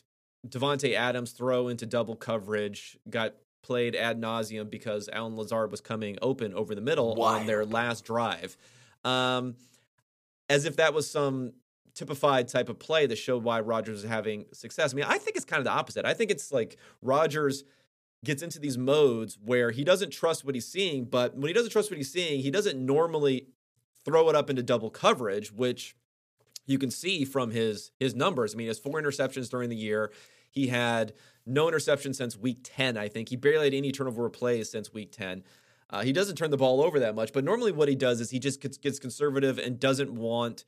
[0.47, 6.17] Davante Adams' throw into double coverage got played ad nauseum because Allen Lazard was coming
[6.21, 8.55] open over the middle on their last drive.
[9.03, 9.55] Um,
[10.49, 11.53] as if that was some
[11.95, 14.93] typified type of play that showed why Rodgers is having success.
[14.93, 16.05] I mean, I think it's kind of the opposite.
[16.05, 17.63] I think it's like Rodgers
[18.23, 21.71] gets into these modes where he doesn't trust what he's seeing, but when he doesn't
[21.71, 23.47] trust what he's seeing, he doesn't normally
[24.03, 25.95] throw it up into double coverage, which
[26.65, 28.53] you can see from his his numbers.
[28.53, 30.11] I mean, his four interceptions during the year.
[30.49, 31.13] He had
[31.45, 33.29] no interception since week 10, I think.
[33.29, 35.43] He barely had any turnover plays since week 10.
[35.89, 38.31] Uh, he doesn't turn the ball over that much, but normally what he does is
[38.31, 40.63] he just gets, gets conservative and doesn't want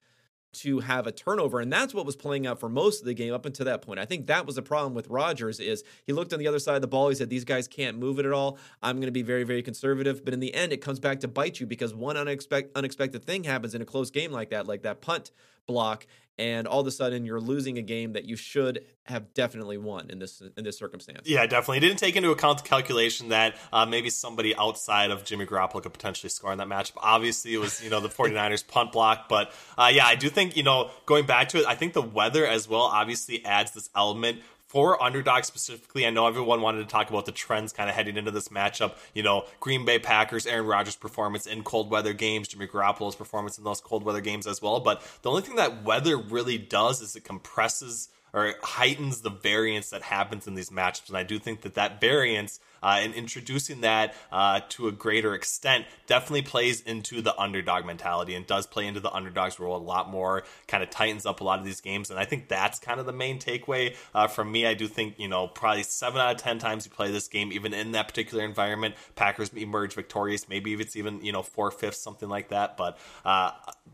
[0.58, 3.34] to have a turnover and that's what was playing out for most of the game
[3.34, 4.00] up until that point.
[4.00, 6.76] I think that was the problem with Rodgers is he looked on the other side
[6.76, 8.58] of the ball he said these guys can't move it at all.
[8.82, 11.28] I'm going to be very very conservative, but in the end it comes back to
[11.28, 14.84] bite you because one unexpected unexpected thing happens in a close game like that like
[14.84, 15.32] that punt
[15.68, 16.08] block
[16.40, 20.10] and all of a sudden you're losing a game that you should have definitely won
[20.10, 21.22] in this in this circumstance.
[21.26, 21.78] Yeah, definitely.
[21.78, 25.82] He didn't take into account the calculation that uh, maybe somebody outside of Jimmy Garoppolo
[25.82, 26.92] could potentially score in that match.
[26.98, 30.58] Obviously, it was you know the 49ers punt block, but uh, yeah, I do think
[30.58, 33.90] you know going back to it, I think the weather as well obviously adds this
[33.96, 37.96] element for underdogs specifically, I know everyone wanted to talk about the trends kind of
[37.96, 38.96] heading into this matchup.
[39.14, 43.58] You know, Green Bay Packers, Aaron Rodgers' performance in cold weather games, Jimmy Garoppolo's performance
[43.58, 44.82] in those cold weather games as well.
[44.82, 49.90] But the only thing that weather really does is it compresses or heightens the variance
[49.90, 51.08] that happens in these matchups.
[51.08, 55.34] And I do think that that variance uh, and introducing that uh, to a greater
[55.34, 59.78] extent definitely plays into the underdog mentality and does play into the underdog's role a
[59.78, 62.10] lot more, kind of tightens up a lot of these games.
[62.10, 64.66] And I think that's kind of the main takeaway uh, from me.
[64.66, 67.52] I do think, you know, probably seven out of 10 times you play this game,
[67.52, 70.48] even in that particular environment, Packers emerge victorious.
[70.48, 72.78] Maybe if it's even, you know, four fifths, something like that.
[72.78, 73.52] But uh,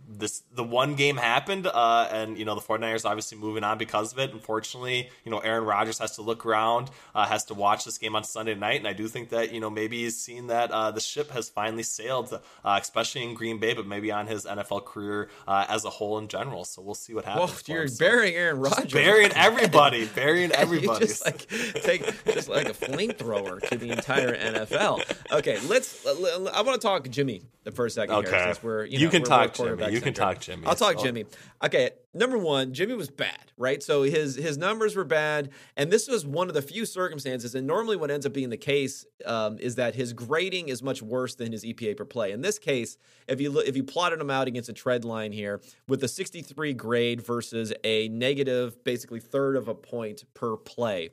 [0.08, 4.14] this the one game happened, uh, and, you know, the 49ers obviously moving on because
[4.14, 4.32] of it.
[4.32, 8.16] Unfortunately, you know, Aaron Rodgers has to look around, uh, has to watch this game
[8.16, 10.92] on Sunday night and I do think that you know maybe he's seen that uh,
[10.92, 14.84] the ship has finally sailed, uh, especially in Green Bay, but maybe on his NFL
[14.84, 16.66] career uh, as a whole in general.
[16.66, 17.64] So we'll see what happens.
[17.68, 17.92] You're him.
[17.98, 21.08] burying Aaron Rodgers, burying everybody, burying everybody.
[21.08, 25.32] just like take just like a flamethrower to the entire NFL.
[25.32, 26.06] Okay, let's.
[26.06, 27.44] I want to talk Jimmy
[27.74, 28.30] for a second okay.
[28.30, 29.92] here, since we're you, know, you can talk Jimmy.
[29.94, 30.68] You can talk Jimmy.
[30.68, 31.26] I'll talk Jimmy.
[31.64, 33.82] Okay, number one, Jimmy was bad, right?
[33.82, 37.56] So his his numbers were bad, and this was one of the few circumstances.
[37.56, 41.02] And normally, what ends up being the case um, is that his grading is much
[41.02, 42.32] worse than his EPA per play.
[42.32, 42.98] In this case,
[43.28, 46.08] if you look, if you plotted him out against a trend line here with a
[46.08, 51.10] 63 grade versus a negative, basically third of a point per play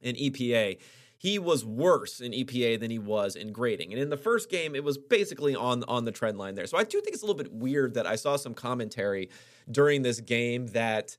[0.00, 0.78] in EPA
[1.22, 3.92] he was worse in EPA than he was in grading.
[3.92, 6.66] And in the first game, it was basically on on the trend line there.
[6.66, 9.30] So I do think it's a little bit weird that I saw some commentary
[9.70, 11.16] during this game that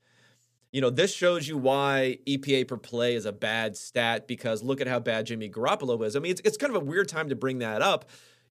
[0.74, 4.82] you know, this shows you why EPA per play is a bad stat because look
[4.82, 6.16] at how bad Jimmy Garoppolo is.
[6.16, 8.10] I mean, it's, it's kind of a weird time to bring that up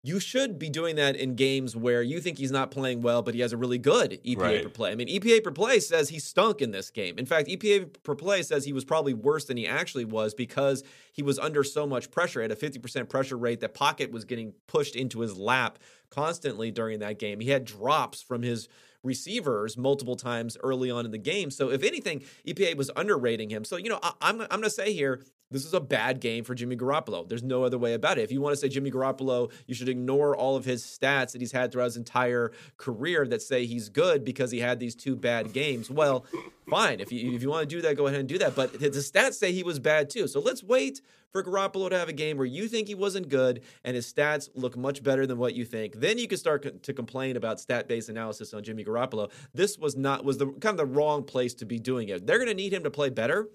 [0.02, 3.34] you should be doing that in games where you think he's not playing well, but
[3.34, 4.62] he has a really good EPA right.
[4.62, 4.92] per play.
[4.92, 7.18] I mean, EPA per play says he stunk in this game.
[7.18, 10.84] In fact, EPA per play says he was probably worse than he actually was because
[11.12, 13.60] he was under so much pressure at a 50% pressure rate.
[13.60, 15.78] That pocket was getting pushed into his lap
[16.10, 17.40] constantly during that game.
[17.40, 18.68] He had drops from his
[19.06, 21.50] receivers multiple times early on in the game.
[21.50, 23.64] So if anything, EPA was underrating him.
[23.64, 26.20] So you know, I, am I'm, I'm going to say here this is a bad
[26.20, 27.28] game for Jimmy Garoppolo.
[27.28, 28.22] There's no other way about it.
[28.22, 31.40] If you want to say Jimmy Garoppolo, you should ignore all of his stats that
[31.40, 35.14] he's had throughout his entire career that say he's good because he had these two
[35.14, 35.88] bad games.
[35.88, 36.26] Well,
[36.68, 36.98] fine.
[36.98, 38.56] If you if you want to do that, go ahead and do that.
[38.56, 40.26] But the stats say he was bad too.
[40.26, 41.00] So let's wait
[41.36, 44.48] for Garoppolo to have a game where you think he wasn't good and his stats
[44.54, 45.96] look much better than what you think.
[45.96, 49.30] Then you can start to complain about stat-based analysis on Jimmy Garoppolo.
[49.52, 52.26] This was not was the kind of the wrong place to be doing it.
[52.26, 53.48] They're going to need him to play better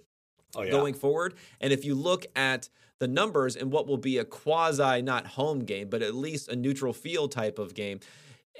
[0.55, 0.69] oh, yeah.
[0.69, 1.33] going forward.
[1.59, 5.61] And if you look at the numbers in what will be a quasi not home
[5.61, 7.99] game, but at least a neutral field type of game.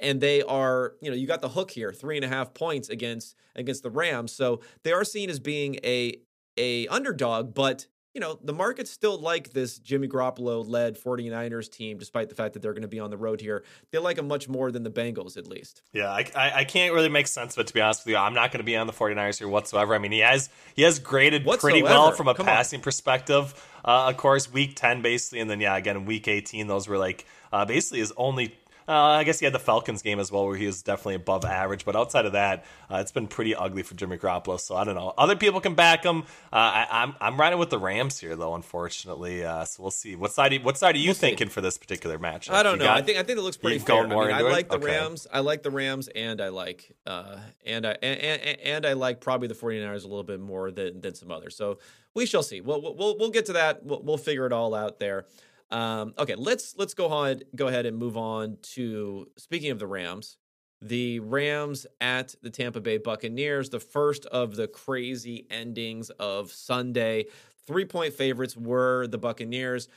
[0.00, 2.88] And they are, you know, you got the hook here, three and a half points
[2.88, 4.32] against against the Rams.
[4.32, 6.16] So they are seen as being a
[6.56, 11.96] a underdog, but you know, the markets still like this Jimmy Garoppolo led 49ers team,
[11.98, 13.64] despite the fact that they're going to be on the road here.
[13.90, 15.82] They like them much more than the Bengals, at least.
[15.92, 18.18] Yeah, I, I, I can't really make sense of it, to be honest with you.
[18.18, 19.94] I'm not going to be on the 49ers here whatsoever.
[19.94, 21.72] I mean, he has he has graded whatsoever.
[21.72, 22.84] pretty well from a Come passing on.
[22.84, 23.54] perspective.
[23.84, 25.40] Uh, of course, week 10, basically.
[25.40, 28.54] And then, yeah, again, week 18, those were like uh, basically his only
[28.88, 31.44] uh, I guess he had the Falcons game as well, where he was definitely above
[31.44, 31.84] average.
[31.84, 34.58] But outside of that, uh, it's been pretty ugly for Jimmy Garoppolo.
[34.58, 35.12] So I don't know.
[35.16, 36.22] Other people can back him.
[36.52, 38.54] Uh, I, am I'm, I'm riding with the Rams here, though.
[38.54, 40.16] Unfortunately, uh, so we'll see.
[40.16, 40.64] What side?
[40.64, 41.52] What side are you we'll thinking see.
[41.52, 42.50] for this particular match?
[42.50, 42.84] I don't you know.
[42.86, 44.06] Got, I think I think it looks pretty fair.
[44.06, 44.98] More I, mean, I like the okay.
[44.98, 45.26] Rams.
[45.32, 49.20] I like the Rams, and I like uh, and I and, and, and I like
[49.20, 51.56] probably the 49ers a little bit more than than some others.
[51.56, 51.78] So
[52.14, 52.60] we shall see.
[52.60, 53.84] We'll we'll, we'll get to that.
[53.84, 55.26] We'll, we'll figure it all out there.
[55.72, 59.86] Um, okay, let's let's go ahead go ahead and move on to speaking of the
[59.86, 60.36] Rams.
[60.82, 67.26] The Rams at the Tampa Bay Buccaneers, the first of the crazy endings of Sunday.
[67.66, 69.88] Three point favorites were the Buccaneers.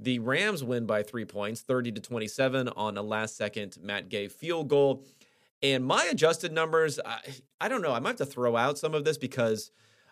[0.00, 4.28] The Rams win by three points, 30 to 27 on a last second Matt Gay
[4.28, 5.04] field goal.
[5.62, 7.20] And my adjusted numbers, I,
[7.60, 7.92] I don't know.
[7.92, 9.70] I might have to throw out some of this because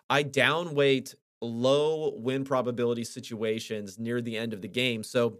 [0.09, 5.03] I downweight low win probability situations near the end of the game.
[5.03, 5.37] So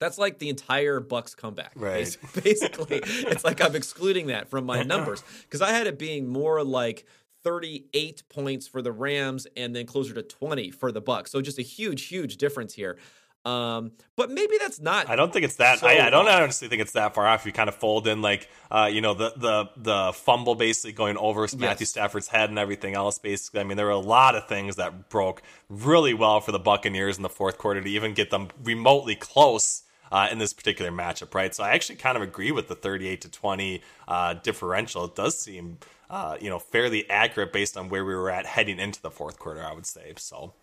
[0.00, 1.72] that's like the entire Bucks comeback.
[1.74, 2.16] Right.
[2.42, 6.62] Basically, it's like I'm excluding that from my numbers because I had it being more
[6.62, 7.06] like
[7.44, 11.30] 38 points for the Rams and then closer to 20 for the Bucks.
[11.30, 12.98] So just a huge, huge difference here.
[13.48, 15.08] Um, but maybe that's not.
[15.08, 15.78] I don't think it's that.
[15.78, 17.46] So I, I, don't honestly think it's that far off.
[17.46, 21.16] You kind of fold in like, uh, you know, the the the fumble basically going
[21.16, 21.56] over yes.
[21.56, 23.18] Matthew Stafford's head and everything else.
[23.18, 26.58] Basically, I mean, there were a lot of things that broke really well for the
[26.58, 29.84] Buccaneers in the fourth quarter to even get them remotely close.
[30.10, 31.54] Uh, in this particular matchup, right?
[31.54, 35.04] So I actually kind of agree with the 38 to 20 uh, differential.
[35.04, 35.76] It does seem,
[36.08, 39.38] uh, you know, fairly accurate based on where we were at heading into the fourth
[39.38, 39.62] quarter.
[39.62, 40.54] I would say so.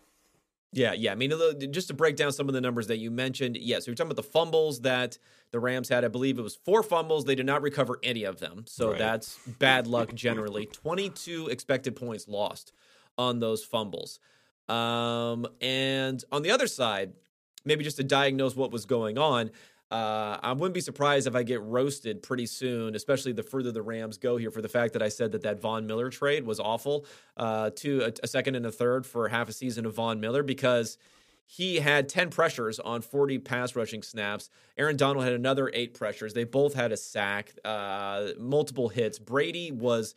[0.76, 1.12] Yeah, yeah.
[1.12, 1.32] I mean,
[1.72, 3.96] just to break down some of the numbers that you mentioned, yes, yeah, so you're
[3.96, 5.16] talking about the fumbles that
[5.50, 6.04] the Rams had.
[6.04, 7.24] I believe it was four fumbles.
[7.24, 8.64] They did not recover any of them.
[8.66, 8.98] So right.
[8.98, 10.66] that's bad luck generally.
[10.66, 12.72] 22 expected points lost
[13.16, 14.20] on those fumbles.
[14.68, 17.14] Um, and on the other side,
[17.64, 19.52] maybe just to diagnose what was going on,
[19.90, 23.82] uh, I wouldn't be surprised if I get roasted pretty soon, especially the further the
[23.82, 26.58] Rams go here, for the fact that I said that that Von Miller trade was
[26.58, 30.18] awful uh, to a, a second and a third for half a season of Von
[30.18, 30.98] Miller because
[31.46, 34.50] he had 10 pressures on 40 pass rushing snaps.
[34.76, 36.34] Aaron Donald had another eight pressures.
[36.34, 39.20] They both had a sack, uh, multiple hits.
[39.20, 40.16] Brady was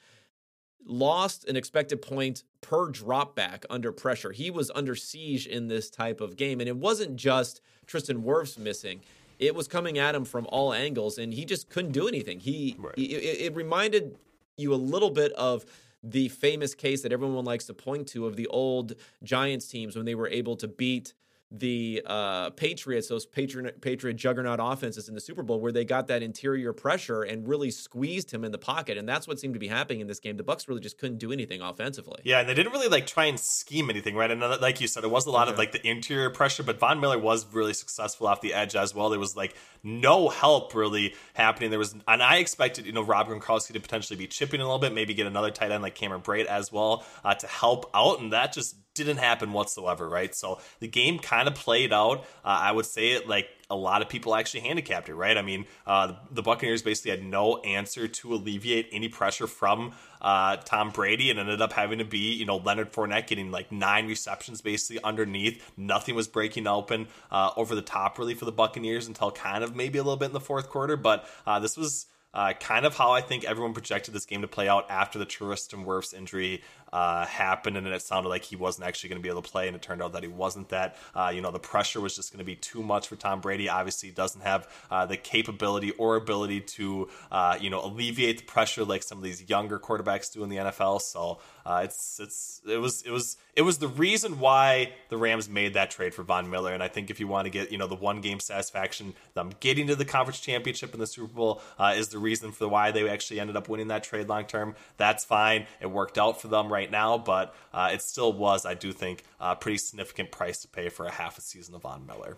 [0.83, 4.31] lost an expected point per drop back under pressure.
[4.31, 6.59] He was under siege in this type of game.
[6.59, 9.01] And it wasn't just Tristan Wirfs missing
[9.39, 12.39] it was coming at him from all angles, and he just couldn't do anything.
[12.39, 12.93] He, right.
[12.95, 14.17] he it, it reminded
[14.57, 15.65] you a little bit of
[16.03, 20.05] the famous case that everyone likes to point to of the old Giants teams when
[20.05, 21.13] they were able to beat
[21.51, 26.07] the uh, Patriots, those Patriot, Patriot juggernaut offenses in the Super Bowl, where they got
[26.07, 29.59] that interior pressure and really squeezed him in the pocket, and that's what seemed to
[29.59, 30.37] be happening in this game.
[30.37, 32.21] The Bucks really just couldn't do anything offensively.
[32.23, 34.29] Yeah, and they didn't really like try and scheme anything, right?
[34.29, 36.99] And like you said, it was a lot of like the interior pressure, but Von
[36.99, 39.09] Miller was really successful off the edge as well.
[39.09, 41.71] There was like no help really happening.
[41.71, 44.79] There was, and I expected you know Rob Gronkowski to potentially be chipping a little
[44.79, 48.19] bit, maybe get another tight end like Cameron Brate as well uh, to help out,
[48.19, 50.33] and that just didn't happen whatsoever, right?
[50.35, 52.19] So the game kind of played out.
[52.43, 55.37] Uh, I would say it like a lot of people actually handicapped it, right?
[55.37, 60.57] I mean, uh, the, Buccaneers basically had no answer to alleviate any pressure from uh,
[60.57, 64.07] Tom Brady and ended up having to be, you know, Leonard Fournette getting like nine
[64.07, 65.71] receptions basically underneath.
[65.77, 69.75] Nothing was breaking open uh, over the top really for the Buccaneers until kind of
[69.75, 70.97] maybe a little bit in the fourth quarter.
[70.97, 72.07] But uh, this was.
[72.31, 75.25] Uh, kind of how I think everyone projected this game to play out after the
[75.25, 79.29] Tristan Wirfs injury uh, happened, and it sounded like he wasn't actually going to be
[79.29, 80.69] able to play, and it turned out that he wasn't.
[80.69, 83.41] That uh, you know the pressure was just going to be too much for Tom
[83.41, 83.69] Brady.
[83.69, 88.83] Obviously, doesn't have uh, the capability or ability to uh, you know alleviate the pressure
[88.83, 91.01] like some of these younger quarterbacks do in the NFL.
[91.01, 95.49] So uh, it's it's it was it was it was the reason why the Rams
[95.49, 96.73] made that trade for Von Miller.
[96.73, 99.51] And I think if you want to get you know the one game satisfaction, them
[99.59, 102.91] getting to the conference championship in the Super Bowl uh, is the reason for why
[102.91, 104.75] they actually ended up winning that trade long term.
[104.97, 105.67] That's fine.
[105.81, 109.23] It worked out for them right now, but uh, it still was, I do think,
[109.39, 112.37] a pretty significant price to pay for a half a season of Von Miller.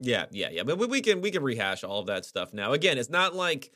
[0.00, 0.62] Yeah, yeah, yeah.
[0.62, 2.72] But we can we can rehash all of that stuff now.
[2.72, 3.72] Again, it's not like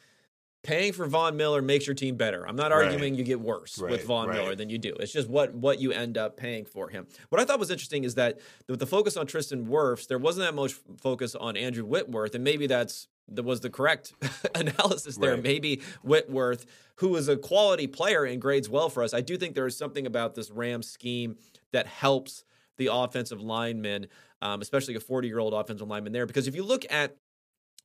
[0.63, 2.47] paying for Von Miller makes your team better.
[2.47, 3.19] I'm not arguing right.
[3.19, 3.91] you get worse right.
[3.91, 4.37] with Von right.
[4.37, 4.95] Miller than you do.
[5.01, 7.07] It's just what what you end up paying for him.
[7.29, 10.47] What I thought was interesting is that with the focus on Tristan Wirfs, there wasn't
[10.47, 14.13] that much focus on Andrew Whitworth, and maybe that's that was the correct
[14.55, 15.35] analysis there.
[15.35, 15.43] Right.
[15.43, 19.15] Maybe Whitworth, who is a quality player and grades well for us.
[19.15, 21.37] I do think there is something about this Rams scheme
[21.73, 22.45] that helps
[22.79, 24.07] the offensive linemen,
[24.41, 26.27] um, especially a 40 year old offensive lineman there.
[26.27, 27.17] Because if you look at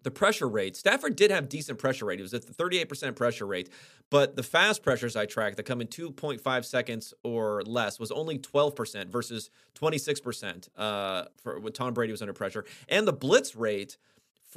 [0.03, 2.19] the pressure rate, Stafford did have decent pressure rate.
[2.19, 3.69] It was at the 38% pressure rate,
[4.09, 8.37] but the fast pressures I tracked that come in 2.5 seconds or less was only
[8.37, 12.63] 12% versus 26% uh, for when Tom Brady was under pressure.
[12.87, 13.97] And the blitz rate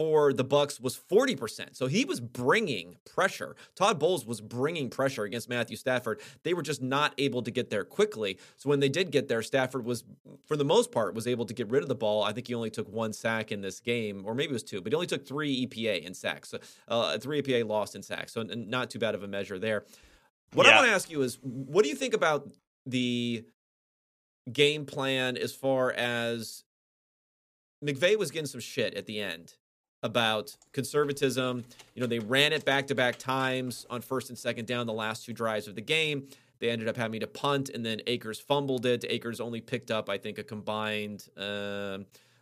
[0.00, 1.76] for the Bucks was 40%.
[1.76, 3.54] So he was bringing pressure.
[3.74, 6.22] Todd Bowles was bringing pressure against Matthew Stafford.
[6.42, 8.38] They were just not able to get there quickly.
[8.56, 10.04] So when they did get there, Stafford was
[10.46, 12.22] for the most part was able to get rid of the ball.
[12.22, 14.80] I think he only took one sack in this game or maybe it was two,
[14.80, 16.48] but he only took 3 EPA in sacks.
[16.48, 18.32] So, uh, 3 EPA lost in sacks.
[18.32, 19.84] So not too bad of a measure there.
[20.54, 20.72] What yeah.
[20.72, 22.48] I want to ask you is what do you think about
[22.86, 23.44] the
[24.50, 26.64] game plan as far as
[27.84, 29.56] McVay was getting some shit at the end
[30.02, 31.64] about conservatism.
[31.94, 34.92] You know, they ran it back to back times on first and second down the
[34.92, 36.28] last two drives of the game.
[36.58, 39.04] They ended up having to punt, and then Akers fumbled it.
[39.08, 41.98] Akers only picked up, I think, a combined uh,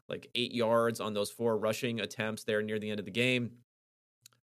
[0.09, 3.53] like eight yards on those four rushing attempts there near the end of the game.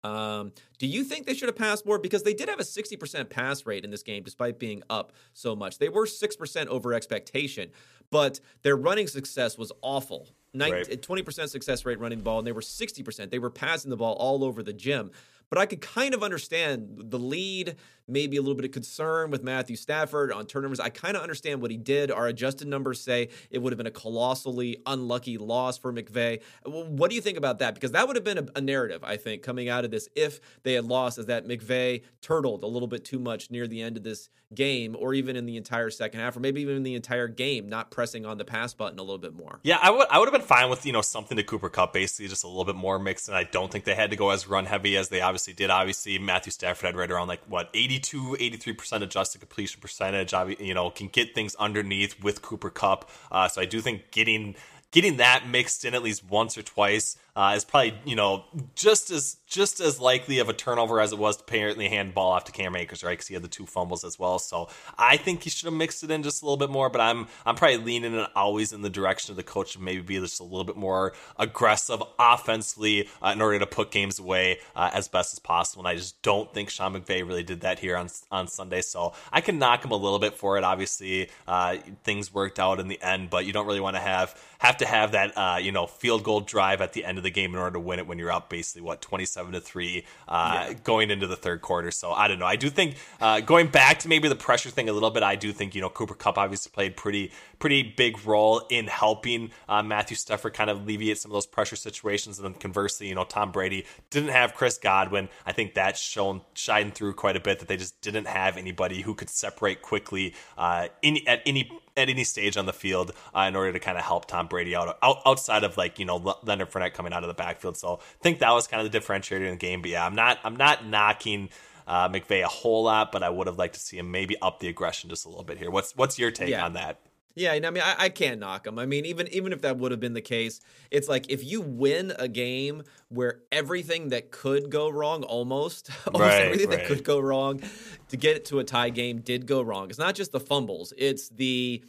[0.03, 1.99] Um, do you think they should have passed more?
[1.99, 5.55] Because they did have a 60% pass rate in this game despite being up so
[5.55, 5.77] much.
[5.77, 7.69] They were 6% over expectation,
[8.09, 10.29] but their running success was awful.
[10.53, 13.29] 19, 20% success rate running the ball, and they were 60%.
[13.29, 15.11] They were passing the ball all over the gym.
[15.51, 17.75] But I could kind of understand the lead,
[18.07, 20.79] maybe a little bit of concern with Matthew Stafford on turnovers.
[20.79, 22.09] I kind of understand what he did.
[22.09, 26.41] Our adjusted numbers say it would have been a colossally unlucky loss for McVay.
[26.65, 27.73] What do you think about that?
[27.73, 30.39] Because that would have been a, a narrative, I think, coming out of this if
[30.63, 33.97] they had lost, is that McVay turtled a little bit too much near the end
[33.97, 36.95] of this game, or even in the entire second half, or maybe even in the
[36.95, 39.59] entire game, not pressing on the pass button a little bit more.
[39.63, 41.91] Yeah, I would I would have been fine with you know something to Cooper Kupp,
[41.91, 44.29] basically just a little bit more mixed, and I don't think they had to go
[44.29, 45.69] as run heavy as they obviously did.
[45.69, 50.33] Obviously, Matthew Stafford had right around like what 82, 83 percent adjusted completion percentage.
[50.59, 53.09] You know, can get things underneath with Cooper Kupp.
[53.31, 54.55] Uh, so I do think getting
[54.91, 58.43] getting that mixed in at least once or twice uh, is probably you know
[58.75, 62.32] just as just as likely of a turnover as it was to apparently hand ball
[62.32, 63.11] off to Cam Akers, right?
[63.11, 64.39] Because he had the two fumbles as well.
[64.39, 66.89] So I think he should have mixed it in just a little bit more.
[66.89, 70.01] But I'm I'm probably leaning it always in the direction of the coach to maybe
[70.01, 74.59] be just a little bit more aggressive offensively uh, in order to put games away
[74.75, 75.82] uh, as best as possible.
[75.82, 78.82] And I just don't think Sean McVay really did that here on on Sunday.
[78.82, 80.63] So I can knock him a little bit for it.
[80.63, 84.39] Obviously, uh, things worked out in the end, but you don't really want to have
[84.59, 87.32] have to have that uh, you know field goal drive at the end of the
[87.32, 90.65] game in order to win it when you're up basically what 27 to 3 uh,
[90.67, 90.74] yeah.
[90.84, 93.99] going into the third quarter so i don't know i do think uh, going back
[93.99, 96.38] to maybe the pressure thing a little bit i do think you know cooper kupp
[96.38, 97.32] obviously played pretty
[97.62, 101.76] pretty big role in helping uh, matthew stafford kind of alleviate some of those pressure
[101.76, 105.99] situations and then conversely you know tom brady didn't have chris godwin i think that's
[105.99, 109.82] shown shined through quite a bit that they just didn't have anybody who could separate
[109.82, 113.80] quickly uh, in, at any at any stage on the field uh, in order to
[113.80, 117.14] kind of help Tom Brady out, out outside of like you know Leonard Fournette coming
[117.14, 117.78] out of the backfield.
[117.78, 119.82] So I think that was kind of the differentiator in the game.
[119.82, 121.49] But yeah, I'm not I'm not knocking.
[121.88, 124.59] Uh, McVay a whole lot, but I would have liked to see him maybe up
[124.59, 125.70] the aggression just a little bit here.
[125.70, 126.64] What's what's your take yeah.
[126.64, 126.99] on that?
[127.36, 128.77] Yeah, I mean, I, I, can't knock him.
[128.77, 130.59] I mean, even even if that would have been the case,
[130.89, 136.21] it's like if you win a game where everything that could go wrong, almost, almost
[136.21, 136.79] right, everything right.
[136.79, 137.61] that could go wrong,
[138.09, 139.89] to get it to a tie game did go wrong.
[139.89, 141.84] It's not just the fumbles; it's the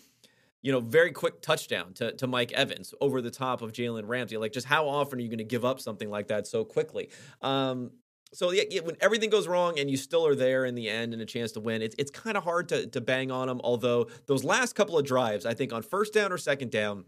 [0.63, 4.37] you know, very quick touchdown to, to Mike Evans over the top of Jalen Ramsey.
[4.37, 7.11] Like, just how often are you going to give up something like that so quickly?
[7.43, 7.91] Um,
[8.35, 11.13] so yeah, yeah, when everything goes wrong and you still are there in the end
[11.13, 13.61] and a chance to win, it's it's kind of hard to to bang on them.
[13.63, 17.05] Although those last couple of drives, I think on first down or second down,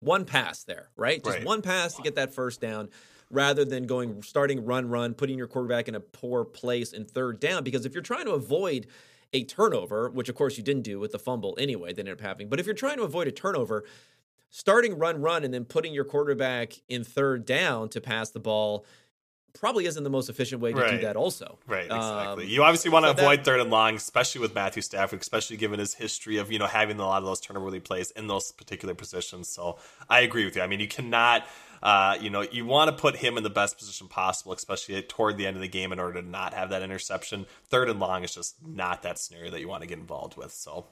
[0.00, 1.22] one pass there, right?
[1.22, 1.46] Just right.
[1.46, 2.88] one pass to get that first down
[3.30, 7.40] rather than going starting run run, putting your quarterback in a poor place in third
[7.40, 7.64] down.
[7.64, 8.86] Because if you're trying to avoid
[9.32, 12.20] a turnover, which of course you didn't do with the fumble anyway, that ended up
[12.20, 12.48] happening.
[12.48, 13.84] But if you're trying to avoid a turnover,
[14.50, 18.86] starting run run and then putting your quarterback in third down to pass the ball
[19.54, 20.90] probably isn't the most efficient way to right.
[20.92, 21.58] do that also.
[21.66, 22.44] Right, exactly.
[22.44, 25.20] Um, you obviously want to so avoid that, third and long, especially with Matthew Stafford,
[25.20, 28.26] especially given his history of, you know, having a lot of those turnover plays in
[28.26, 29.48] those particular positions.
[29.48, 29.78] So
[30.08, 30.62] I agree with you.
[30.62, 31.46] I mean, you cannot
[31.82, 35.36] uh, you know, you want to put him in the best position possible, especially toward
[35.36, 37.44] the end of the game in order to not have that interception.
[37.68, 40.50] Third and long is just not that scenario that you want to get involved with.
[40.52, 40.86] So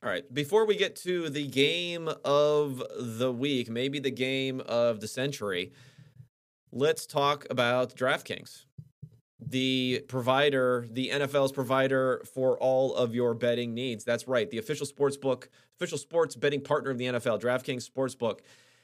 [0.00, 0.32] all right.
[0.32, 5.72] Before we get to the game of the week, maybe the game of the century,
[6.72, 8.64] let's talk about DraftKings,
[9.40, 14.04] the provider, the NFL's provider for all of your betting needs.
[14.04, 18.40] That's right, the official sports book, official sports betting partner of the NFL, DraftKings Sportsbook.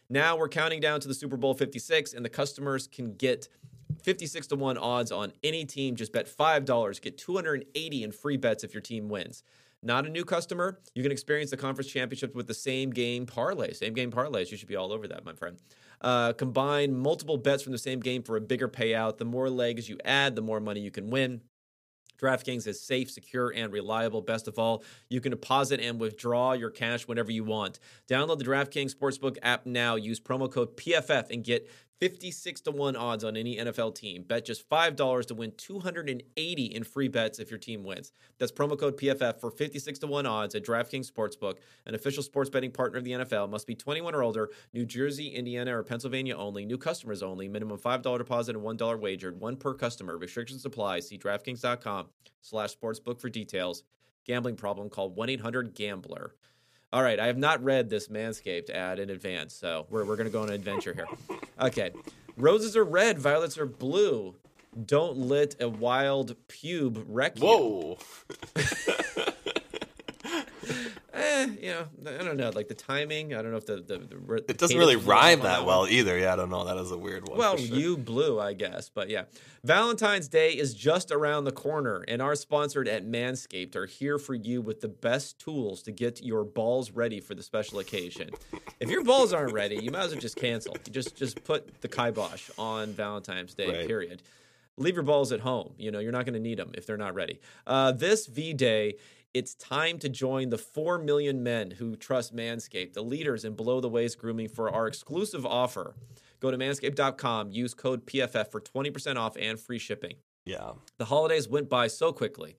[0.09, 3.49] Now we're counting down to the Super Bowl 56, and the customers can get
[4.03, 5.97] 56 to 1 odds on any team.
[5.97, 9.43] Just bet $5, get 280 in free bets if your team wins.
[9.83, 13.75] Not a new customer, you can experience the conference championship with the same game parlay.
[13.75, 14.51] Same game parlays.
[14.51, 15.59] You should be all over that, my friend.
[16.05, 19.17] Uh, combine multiple bets from the same game for a bigger payout.
[19.17, 21.41] The more legs you add, the more money you can win.
[22.21, 24.21] DraftKings is safe, secure, and reliable.
[24.21, 27.81] Best of all, you can deposit and withdraw your cash whenever you want.
[28.07, 29.97] Download the DraftKings Sportsbook app now.
[29.97, 31.71] Use promo code PFF and get
[32.01, 34.25] 56 to 1 odds on any NFL team.
[34.25, 38.13] Bet just $5 to win 280 in free bets if your team wins.
[38.39, 42.51] That's promo code PFF for 56 to 1 odds at DraftKings Sportsbook, an official sports
[42.51, 43.49] betting partner of the NFL.
[43.51, 46.65] Must be 21 or older, New Jersey, Indiana, or Pennsylvania only.
[46.65, 47.49] New customers only.
[47.49, 49.41] Minimum $5 deposit and $1 wagered.
[49.41, 50.19] One per customer.
[50.19, 51.01] Restrictions apply.
[51.01, 52.09] See DraftKings.com
[52.41, 53.85] slash sportsbook for details.
[54.25, 56.35] Gambling problem, call 1-800-GAMBLER.
[56.95, 60.29] All right, I have not read this Manscaped ad in advance, so we're, we're going
[60.29, 61.09] to go on an adventure here.
[61.61, 61.91] Okay.
[62.37, 64.35] Roses are red, violets are blue.
[64.87, 67.47] Don't let a wild pube wreck you.
[67.47, 67.99] Whoa.
[71.45, 73.35] eh, eh, you know, I don't know, like the timing.
[73.35, 76.19] I don't know if the the, the it doesn't really rhyme that, well either.
[76.19, 76.65] Yeah, I don't know.
[76.65, 77.39] That is a weird one.
[77.39, 77.77] Well, sure.
[77.77, 79.25] you blew, I guess, but yeah.
[79.63, 84.35] Valentine's Day is just around the corner, and our sponsored at Manscaped are here for
[84.35, 88.31] you with the best tools to get your balls ready for the special occasion.
[88.81, 90.77] if your balls aren't ready, you might as well just cancel.
[90.85, 93.69] You just just put the kibosh on Valentine's Day.
[93.69, 93.87] Right.
[93.87, 94.23] Period
[94.77, 95.73] leave your balls at home.
[95.79, 97.41] You know, you're not going to need them if they're not ready.
[97.67, 98.97] Uh, this V Day,
[99.35, 103.81] it's time to join the 4 million men who trust Manscaped, the leaders in below
[103.81, 105.97] the waist grooming for our exclusive offer.
[106.39, 110.15] Go to manscaped.com, use code PFF for 20% off and free shipping.
[110.47, 110.73] Yeah.
[110.99, 112.57] The holidays went by so quickly.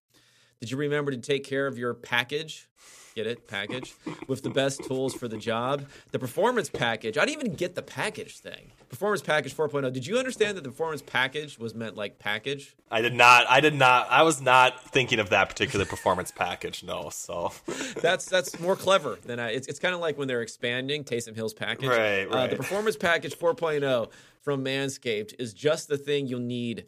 [0.59, 2.67] Did you remember to take care of your package?
[3.15, 3.47] Get it?
[3.47, 3.95] Package
[4.27, 5.87] with the best tools for the job.
[6.11, 7.17] The performance package.
[7.17, 8.73] I didn't even get the package thing.
[8.89, 9.93] Performance package 4.0.
[9.93, 12.75] Did you understand that the performance package was meant like package?
[12.91, 13.45] I did not.
[13.49, 14.11] I did not.
[14.11, 16.83] I was not thinking of that particular performance package.
[16.83, 17.09] No.
[17.09, 17.53] So
[18.01, 19.51] that's that's more clever than I.
[19.51, 21.87] It's, it's kind of like when they're expanding Taysom Hill's package.
[21.87, 22.25] Right.
[22.25, 22.31] Right.
[22.31, 24.11] Uh, the performance package 4.0
[24.41, 26.85] from Manscaped is just the thing you'll need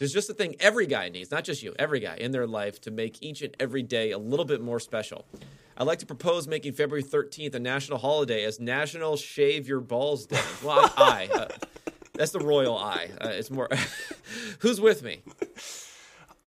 [0.00, 2.80] there's just a thing every guy needs, not just you, every guy in their life
[2.80, 5.26] to make each and every day a little bit more special.
[5.76, 10.26] I'd like to propose making February 13th a national holiday as National Shave Your Balls
[10.26, 10.40] Day.
[10.64, 11.48] Well, I, I uh,
[12.14, 13.10] that's the royal I.
[13.20, 13.68] Uh, it's more.
[14.60, 15.20] Who's with me?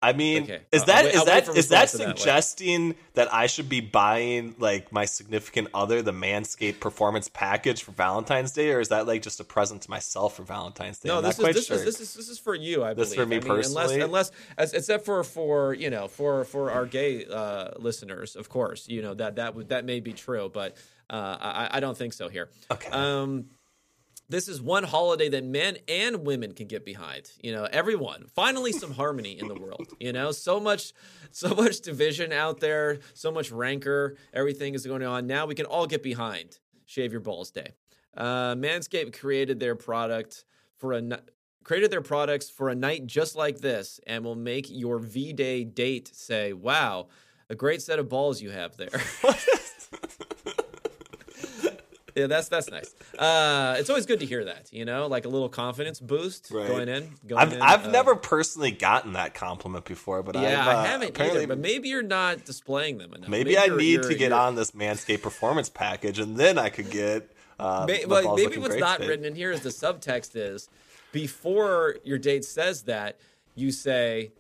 [0.02, 0.62] I mean, Okay.
[0.72, 4.56] is Uh, that wait- is that is that that, suggesting that I should be buying
[4.58, 9.22] like my significant other the Manscaped performance package for Valentine's Day, or is that like
[9.24, 11.10] just a present to myself for Valentine's Day?
[11.10, 11.76] No, I'm this is this, sure.
[11.78, 12.82] is this is this is for you.
[12.84, 13.20] I This believe.
[13.20, 14.00] for me I mean, personally?
[14.02, 18.48] unless unless as, except for for you know for for our gay uh, listeners, of
[18.48, 20.78] course, you know that that would that may be true, but
[21.10, 22.50] uh, I, I don't think so here.
[22.72, 22.90] Okay.
[22.92, 23.48] Um,
[24.30, 27.32] this is one holiday that men and women can get behind.
[27.42, 28.26] You know, everyone.
[28.36, 29.88] Finally, some harmony in the world.
[30.00, 30.94] You know, so much,
[31.32, 34.16] so much division out there, so much rancor.
[34.34, 35.26] Everything is going on.
[35.26, 37.72] Now we can all get behind Shave Your Balls Day.
[38.16, 40.46] Uh, Manscaped created their product
[40.78, 41.02] for a.
[41.62, 45.64] Created their products for a night just like this, and will make your V Day
[45.64, 47.10] date say, "Wow,
[47.48, 48.90] a great set of balls you have there."
[52.20, 52.94] yeah, that's that's nice.
[53.18, 56.68] Uh, it's always good to hear that, you know, like a little confidence boost Right.
[56.68, 57.12] going in.
[57.28, 60.80] Going I've in, I've uh, never personally gotten that compliment before, but Yeah, I've, uh,
[60.80, 61.48] I haven't apparently, either.
[61.48, 63.30] But maybe you're not displaying them enough.
[63.30, 66.58] maybe, I you're- need you're- to get you're- on this Manscaped performance package, and then
[66.58, 67.32] I could get.
[67.60, 69.10] Uh, May- my well, maybe what's not today.
[69.10, 70.70] written in here is the subtext is
[71.12, 73.18] before your date says that
[73.56, 74.32] you say.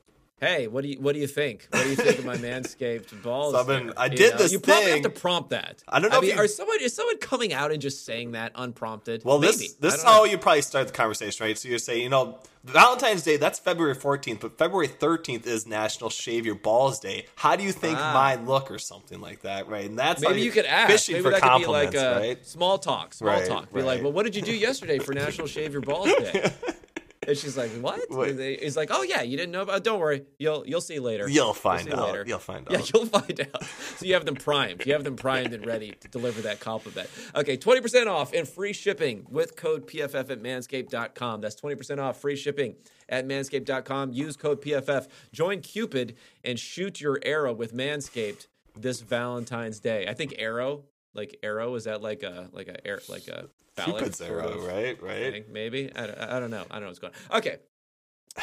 [0.41, 1.67] Hey, what do you what do you think?
[1.71, 3.53] What do you think of my manscaped balls?
[3.53, 5.49] So I've been- there?" I You did know, this You probably thing- have to prompt
[5.49, 5.83] that.
[5.87, 8.31] I don't know if mean, you- are someone is someone coming out and just saying
[8.31, 9.23] that unprompted?
[9.25, 9.51] Well, Maybe.
[9.53, 10.09] this this is know.
[10.11, 11.57] how you probably start the conversation, right?
[11.57, 16.09] So you say, you know, Valentine's Day that's February fourteenth, but February thirteenth is National
[16.09, 17.25] Shave Your Balls Day.
[17.35, 18.13] How do you think Ah.
[18.13, 19.89] mine look, or something like that, right?
[19.89, 20.91] And that's Maybe you could ask.
[20.91, 22.45] fishing Maybe for that could be like uh, right?
[22.45, 23.13] small talk.
[23.13, 23.73] Small Right, talk.
[23.73, 26.51] Be like, well, what did you do yesterday for National Shave Your Balls Day?
[27.29, 29.83] And she's like, "What?" They- He's like, "Oh yeah, you didn't know about?
[29.83, 31.29] Don't worry, you'll you'll see later.
[31.29, 32.07] You'll find see out.
[32.07, 32.23] later.
[32.27, 32.71] You'll find out.
[32.73, 33.63] Yeah, you'll find out.
[33.97, 34.85] So you have them primed.
[34.85, 37.07] You have them primed and ready to deliver that compliment.
[37.35, 41.41] Okay, twenty percent off and free shipping with code PFF at Manscaped.com.
[41.41, 42.75] That's twenty percent off free shipping
[43.07, 44.11] at Manscaped.com.
[44.13, 45.07] Use code PFF.
[45.31, 50.07] Join Cupid and shoot your arrow with Manscaped this Valentine's Day.
[50.07, 53.97] I think arrow, like arrow, is that like a like a air like a phallic
[53.97, 55.01] Cupid's arrow, right?
[55.01, 55.33] Right.
[55.33, 56.65] thing, maybe I, don't- I don't know.
[56.69, 57.37] I don't know what's going on.
[57.39, 57.57] Okay,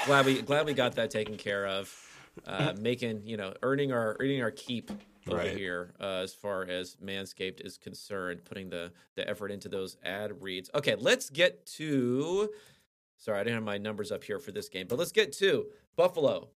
[0.06, 1.94] glad we glad we got that taken care of.
[2.46, 4.90] Uh, making you know earning our earning our keep
[5.28, 5.56] over Right.
[5.56, 10.42] here uh, as far as Manscaped is concerned, putting the the effort into those ad
[10.42, 10.70] reads.
[10.74, 12.50] Okay, let's get to.
[13.18, 15.66] Sorry, I didn't have my numbers up here for this game, but let's get to
[15.96, 16.50] Buffalo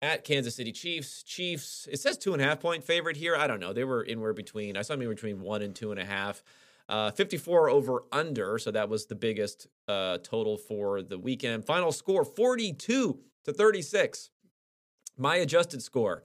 [0.00, 1.22] at Kansas City Chiefs.
[1.22, 1.88] Chiefs.
[1.90, 3.36] It says two and a half point favorite here.
[3.36, 3.72] I don't know.
[3.72, 4.76] They were anywhere between.
[4.76, 6.42] I saw them between one and two and a half.
[6.88, 11.66] Uh, 54 over under, so that was the biggest uh, total for the weekend.
[11.66, 14.30] Final score 42 to 36.
[15.18, 16.24] My adjusted score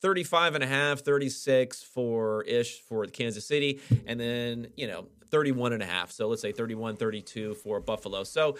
[0.00, 5.06] 35 and a half, 36 for ish for Kansas City, and then, you know,
[5.36, 6.12] 31 and a half.
[6.12, 8.22] So let's say 31, 32 for Buffalo.
[8.22, 8.56] So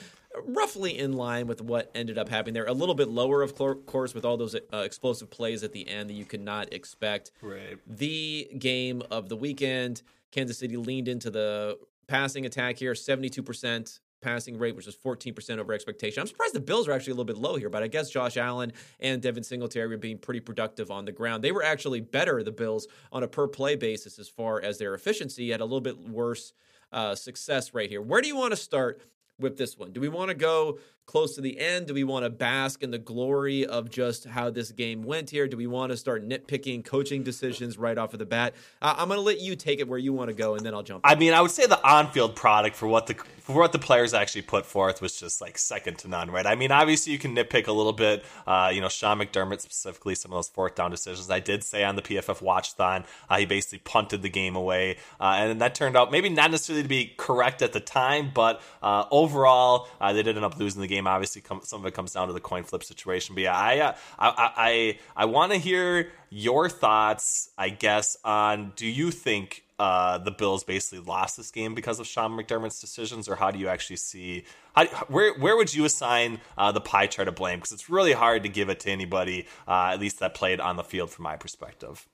[0.47, 2.65] roughly in line with what ended up happening there.
[2.67, 6.09] A little bit lower, of course, with all those uh, explosive plays at the end
[6.09, 7.79] that you could not expect Right.
[7.87, 10.03] the game of the weekend.
[10.33, 15.73] Kansas City leaned into the passing attack here, 72% passing rate, which is 14% over
[15.73, 16.21] expectation.
[16.21, 18.37] I'm surprised the Bills are actually a little bit low here, but I guess Josh
[18.37, 21.45] Allen and Devin Singletary were being pretty productive on the ground.
[21.45, 24.95] They were actually better, the Bills, on a per play basis as far as their
[24.95, 26.53] efficiency, had a little bit worse
[26.93, 28.01] uh, success rate here.
[28.01, 29.03] Where do you want to start
[29.39, 29.93] with this one?
[29.93, 31.87] Do we want to go close to the end?
[31.87, 35.47] Do we want to bask in the glory of just how this game went here?
[35.47, 38.55] Do we want to start nitpicking coaching decisions right off of the bat?
[38.81, 40.75] Uh, I'm going to let you take it where you want to go, and then
[40.75, 41.03] I'll jump.
[41.05, 44.15] I mean, I would say the on-field product for what the for what the players
[44.15, 46.47] actually put forth was just like second to none, right?
[46.47, 48.25] I mean, obviously you can nitpick a little bit.
[48.47, 51.29] Uh, you know, Sean McDermott specifically, some of those fourth down decisions.
[51.29, 55.35] I did say on the PFF Watchthon, uh, he basically punted the game away, uh,
[55.39, 59.07] and that turned out maybe not necessarily to be correct at the time, but uh,
[59.11, 61.07] overall uh, they did end up losing the game.
[61.07, 63.35] Obviously, some of it comes down to the coin flip situation.
[63.35, 68.73] But yeah, I uh, I I, I want to hear your thoughts, I guess, on
[68.77, 73.29] do you think uh, the Bills basically lost this game because of Sean McDermott's decisions,
[73.29, 77.07] or how do you actually see how, where where would you assign uh, the pie
[77.07, 77.59] chart of blame?
[77.59, 80.77] Because it's really hard to give it to anybody, uh, at least that played on
[80.77, 82.09] the field, from my perspective.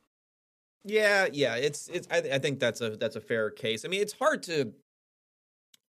[0.85, 2.09] Yeah, yeah, it's it's.
[2.11, 3.85] I, I think that's a that's a fair case.
[3.85, 4.73] I mean, it's hard to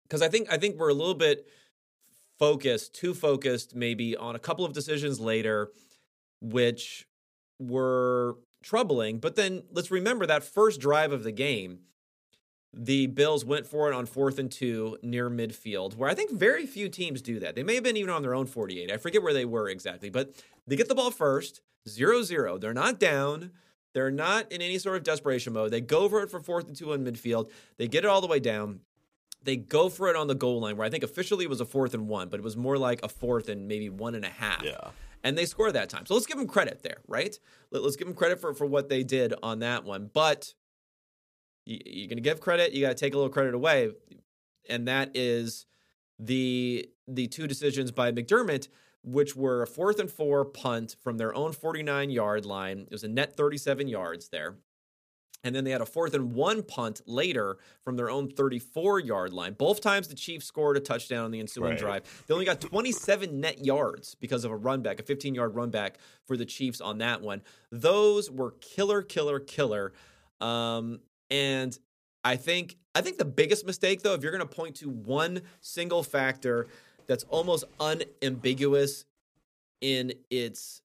[0.04, 1.48] because I think I think we're a little bit
[2.40, 5.72] focused, too focused, maybe on a couple of decisions later,
[6.42, 7.08] which
[7.60, 9.20] were troubling.
[9.20, 11.80] But then let's remember that first drive of the game,
[12.74, 16.66] the Bills went for it on fourth and two near midfield, where I think very
[16.66, 17.56] few teams do that.
[17.56, 18.92] They may have been even on their own 48.
[18.92, 20.34] I forget where they were exactly, but
[20.66, 22.58] they get the ball first, zero zero.
[22.58, 23.52] They're not down.
[23.94, 25.70] They're not in any sort of desperation mode.
[25.70, 27.52] They go for it for fourth and two in midfield.
[27.78, 28.80] They get it all the way down.
[29.44, 31.66] They go for it on the goal line, where I think officially it was a
[31.66, 34.30] fourth and one, but it was more like a fourth and maybe one and a
[34.30, 34.64] half.
[34.64, 34.89] Yeah
[35.24, 36.06] and they score that time.
[36.06, 37.38] So let's give them credit there, right?
[37.72, 40.10] Let, us give them credit for, for what they did on that one.
[40.14, 40.54] But
[41.66, 43.91] you, you're going to give credit, you got to take a little credit away,
[44.70, 45.66] and that is
[46.20, 48.70] the the two decisions by McDermott,
[49.04, 52.80] which were a fourth and four punt from their own 49 yard line.
[52.80, 54.56] It was a net 37 yards there.
[55.44, 59.34] And then they had a fourth and one punt later from their own 34 yard
[59.34, 59.54] line.
[59.54, 61.80] Both times the Chiefs scored a touchdown on the ensuing right.
[61.80, 62.24] drive.
[62.28, 65.70] They only got 27 net yards because of a run back, a 15 yard run
[65.70, 67.41] back for the Chiefs on that one.
[67.72, 69.94] Those were killer, killer, killer.
[70.39, 71.78] Um, and
[72.24, 75.41] I think I think the biggest mistake though, if you're going to point to one
[75.60, 76.68] single factor
[77.08, 79.06] that's almost unambiguous
[79.82, 80.83] in its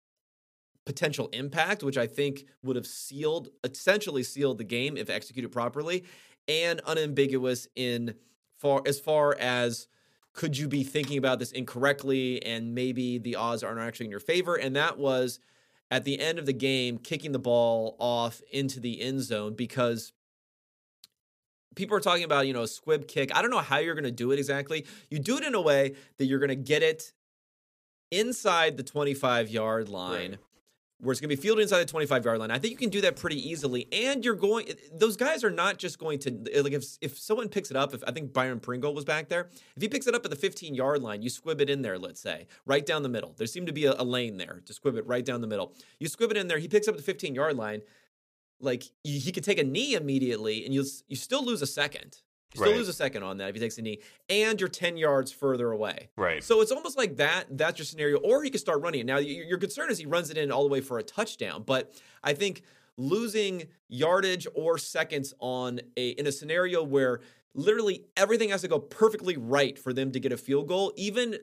[0.89, 6.05] potential impact, which I think would have sealed, essentially sealed the game if executed properly,
[6.49, 8.15] and unambiguous in
[8.57, 9.87] far as far as
[10.33, 14.19] could you be thinking about this incorrectly and maybe the odds aren't actually in your
[14.19, 14.55] favor.
[14.55, 15.41] And that was
[15.91, 20.15] at the end of the game, kicking the ball off into the end zone because
[21.77, 23.31] people are talking about, you know, a squib kick.
[23.37, 24.87] I don't know how you're going to do it exactly.
[25.11, 27.13] You do it in a way that you're going to get it
[28.11, 30.31] inside the 25 yard line.
[30.31, 30.39] Right
[31.01, 32.51] where it's going to be fielded inside the 25 yard line.
[32.51, 33.87] I think you can do that pretty easily.
[33.93, 37.49] And you're going, those guys are not just going to, eh, like, if, if someone
[37.49, 40.15] picks it up, if I think Byron Pringle was back there, if he picks it
[40.15, 43.03] up at the 15 yard line, you squib it in there, let's say, right down
[43.03, 43.35] the middle.
[43.37, 45.75] There seemed to be a, a lane there to squib it right down the middle.
[46.01, 47.83] You squib it in there, he picks up the 15 yard line.
[48.61, 52.23] Like, he could take a knee immediately and you you still lose a second.
[52.55, 52.79] You still right.
[52.79, 55.71] lose a second on that if he takes a knee, and you're 10 yards further
[55.71, 56.09] away.
[56.17, 56.43] Right.
[56.43, 57.47] So it's almost like that.
[57.51, 58.19] That's your scenario.
[58.19, 59.07] Or he could start running it.
[59.07, 61.63] Now, your concern is he runs it in all the way for a touchdown.
[61.67, 61.93] But
[62.25, 62.63] I think
[62.97, 67.21] losing yardage or seconds on a in a scenario where
[67.55, 71.37] literally everything has to go perfectly right for them to get a field goal, even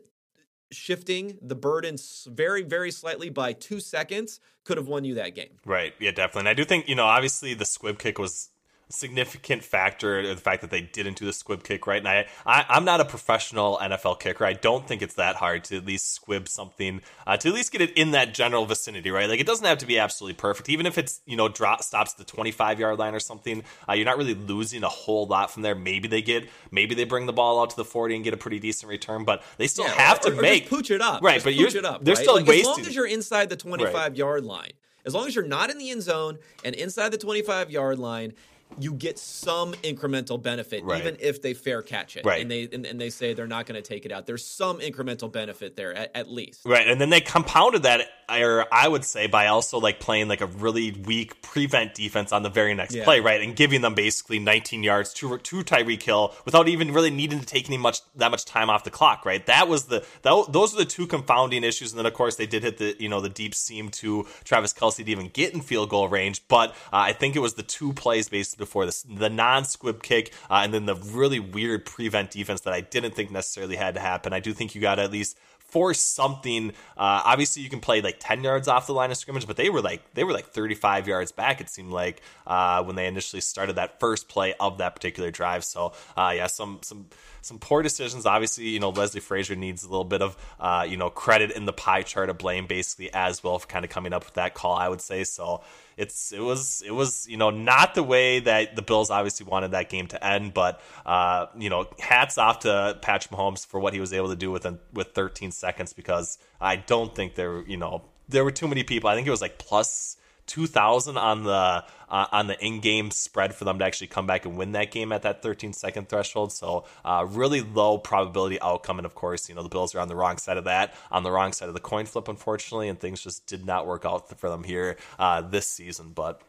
[0.72, 1.98] shifting the burden
[2.28, 5.60] very, very slightly by two seconds could have won you that game.
[5.66, 5.94] Right.
[6.00, 6.42] Yeah, definitely.
[6.42, 8.50] And I do think, you know, obviously the squib kick was
[8.90, 11.98] significant factor the fact that they didn't do the squib kick right.
[11.98, 14.46] And I, I am not a professional NFL kicker.
[14.46, 17.72] I don't think it's that hard to at least squib something uh, to at least
[17.72, 19.30] get it in that general vicinity, right?
[19.30, 20.70] Like it doesn't have to be absolutely perfect.
[20.70, 24.06] Even if it's you know drop stops the 25 yard line or something, uh, you're
[24.06, 25.76] not really losing a whole lot from there.
[25.76, 28.38] Maybe they get maybe they bring the ball out to the 40 and get a
[28.38, 31.22] pretty decent return, but they still yeah, have or, to or make pooch it up,
[31.24, 31.36] right?
[31.36, 32.24] Just but you're it up, they're right?
[32.24, 32.72] still like, wasting.
[32.72, 34.16] As long as you're inside the 25 right.
[34.16, 34.72] yard line,
[35.06, 38.34] as long as you're not in the end zone and inside the 25 yard line
[38.80, 41.00] you get some incremental benefit, right.
[41.00, 42.42] even if they fair catch it, right.
[42.42, 44.26] and they and, and they say they're not going to take it out.
[44.26, 46.88] There's some incremental benefit there at, at, least, right?
[46.88, 50.48] And then they compounded that, or I would say, by also like playing like a
[50.48, 53.04] really weak prevent defense on the very next yeah.
[53.04, 57.12] play, right, and giving them basically 19 yards to to Tyreek Hill without even really
[57.12, 59.46] needing to take any much that much time off the clock, right?
[59.46, 62.48] That was the that, those are the two confounding issues, and then of course they
[62.48, 65.62] did hit the you know the deep seam to Travis Kelce to even get in
[65.62, 69.04] field goal range, but uh, I think it was the two plays based before this,
[69.04, 73.16] the non squib kick, uh, and then the really weird prevent defense that I didn't
[73.16, 74.34] think necessarily had to happen.
[74.34, 75.38] I do think you got at least
[75.76, 76.70] force something.
[76.96, 79.70] Uh, obviously, you can play like ten yards off the line of scrimmage, but they
[79.70, 81.60] were like they were like thirty five yards back.
[81.60, 85.66] It seemed like uh, when they initially started that first play of that particular drive.
[85.66, 87.08] So uh, yeah, some some
[87.42, 88.26] some poor decisions.
[88.26, 91.66] Obviously, you know Leslie Frazier needs a little bit of uh, you know credit in
[91.66, 94.54] the pie chart of blame, basically as well for kind of coming up with that
[94.54, 94.76] call.
[94.76, 95.62] I would say so.
[95.98, 99.72] It's it was it was you know not the way that the Bills obviously wanted
[99.72, 103.94] that game to end, but uh, you know hats off to Patrick Mahomes for what
[103.94, 107.78] he was able to do within with 13 seconds because I don't think there you
[107.78, 109.10] know there were too many people.
[109.10, 110.18] I think it was like plus
[110.48, 114.58] 2000 on the uh, on the in-game spread for them to actually come back and
[114.58, 116.52] win that game at that 13 second threshold.
[116.52, 119.00] So uh, really low probability outcome.
[119.00, 121.24] And of course you know the bills are on the wrong side of that on
[121.24, 124.38] the wrong side of the coin flip unfortunately and things just did not work out
[124.40, 126.12] for them here uh, this season.
[126.14, 126.42] But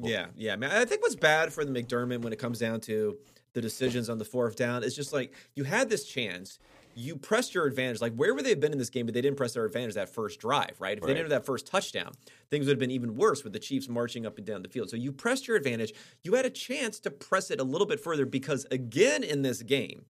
[0.00, 0.70] yeah yeah man.
[0.70, 3.18] I think what's bad for the mcdermott when it comes down to
[3.54, 6.58] the decisions on the fourth down is just like you had this chance
[6.94, 8.00] you pressed your advantage.
[8.00, 9.94] Like where would they have been in this game, but they didn't press their advantage
[9.94, 10.96] that first drive, right?
[10.96, 11.08] If right.
[11.08, 12.12] they didn't have that first touchdown,
[12.50, 14.90] things would have been even worse with the Chiefs marching up and down the field.
[14.90, 15.92] So you pressed your advantage.
[16.22, 19.62] You had a chance to press it a little bit further because again in this
[19.62, 20.06] game,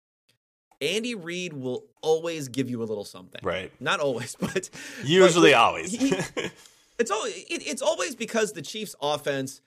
[0.80, 3.40] Andy Reid will always give you a little something.
[3.42, 3.72] Right.
[3.80, 4.70] Not always, but
[5.04, 5.92] usually but always.
[5.92, 6.14] he,
[6.98, 9.60] it's all it, it's always because the Chiefs offense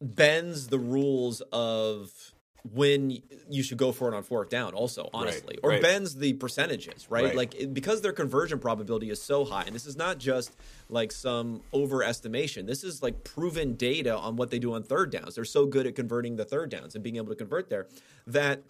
[0.00, 2.31] bends the rules of
[2.70, 3.18] when
[3.50, 5.82] you should go for it on fourth down also honestly right, or right.
[5.82, 7.36] bends the percentages right, right.
[7.36, 10.54] like it, because their conversion probability is so high and this is not just
[10.88, 15.34] like some overestimation this is like proven data on what they do on third downs
[15.34, 17.88] they're so good at converting the third downs and being able to convert there
[18.28, 18.62] that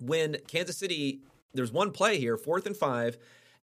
[0.00, 1.20] when kansas city
[1.54, 3.18] there's one play here fourth and five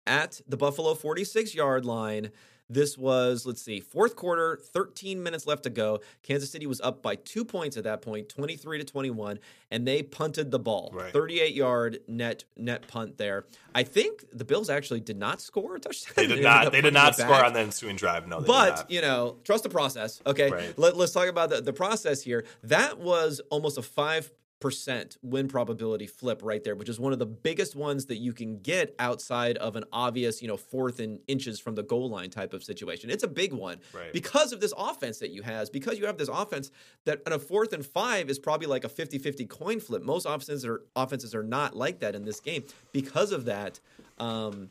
[0.07, 2.31] at the buffalo 46 yard line
[2.69, 5.99] this was, let's see, fourth quarter, 13 minutes left to go.
[6.21, 9.39] Kansas City was up by two points at that point, 23 to 21,
[9.71, 10.91] and they punted the ball.
[10.93, 11.11] Right.
[11.11, 13.45] 38 yard net net punt there.
[13.75, 16.13] I think the Bills actually did not score a touchdown.
[16.15, 16.71] They did they not.
[16.71, 18.27] They did not score on the ensuing drive.
[18.27, 20.21] No, but you know, trust the process.
[20.25, 20.77] Okay, right.
[20.77, 22.45] Let, us talk about the, the process here.
[22.63, 24.31] That was almost a five
[24.63, 28.31] percent win probability flip right there, which is one of the biggest ones that you
[28.31, 32.29] can get outside of an obvious, you know, fourth and inches from the goal line
[32.29, 33.09] type of situation.
[33.09, 34.13] It's a big one right.
[34.13, 36.71] because of this offense that you has, because you have this offense
[37.03, 40.01] that on a fourth and five is probably like a 50-50 coin flip.
[40.01, 42.63] Most offenses are offenses are not like that in this game.
[42.93, 43.81] Because of that,
[44.17, 44.69] um,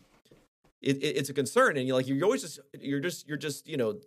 [0.81, 3.69] it, it, it's a concern, and you're like you're always just you're just you're just
[3.69, 3.99] you know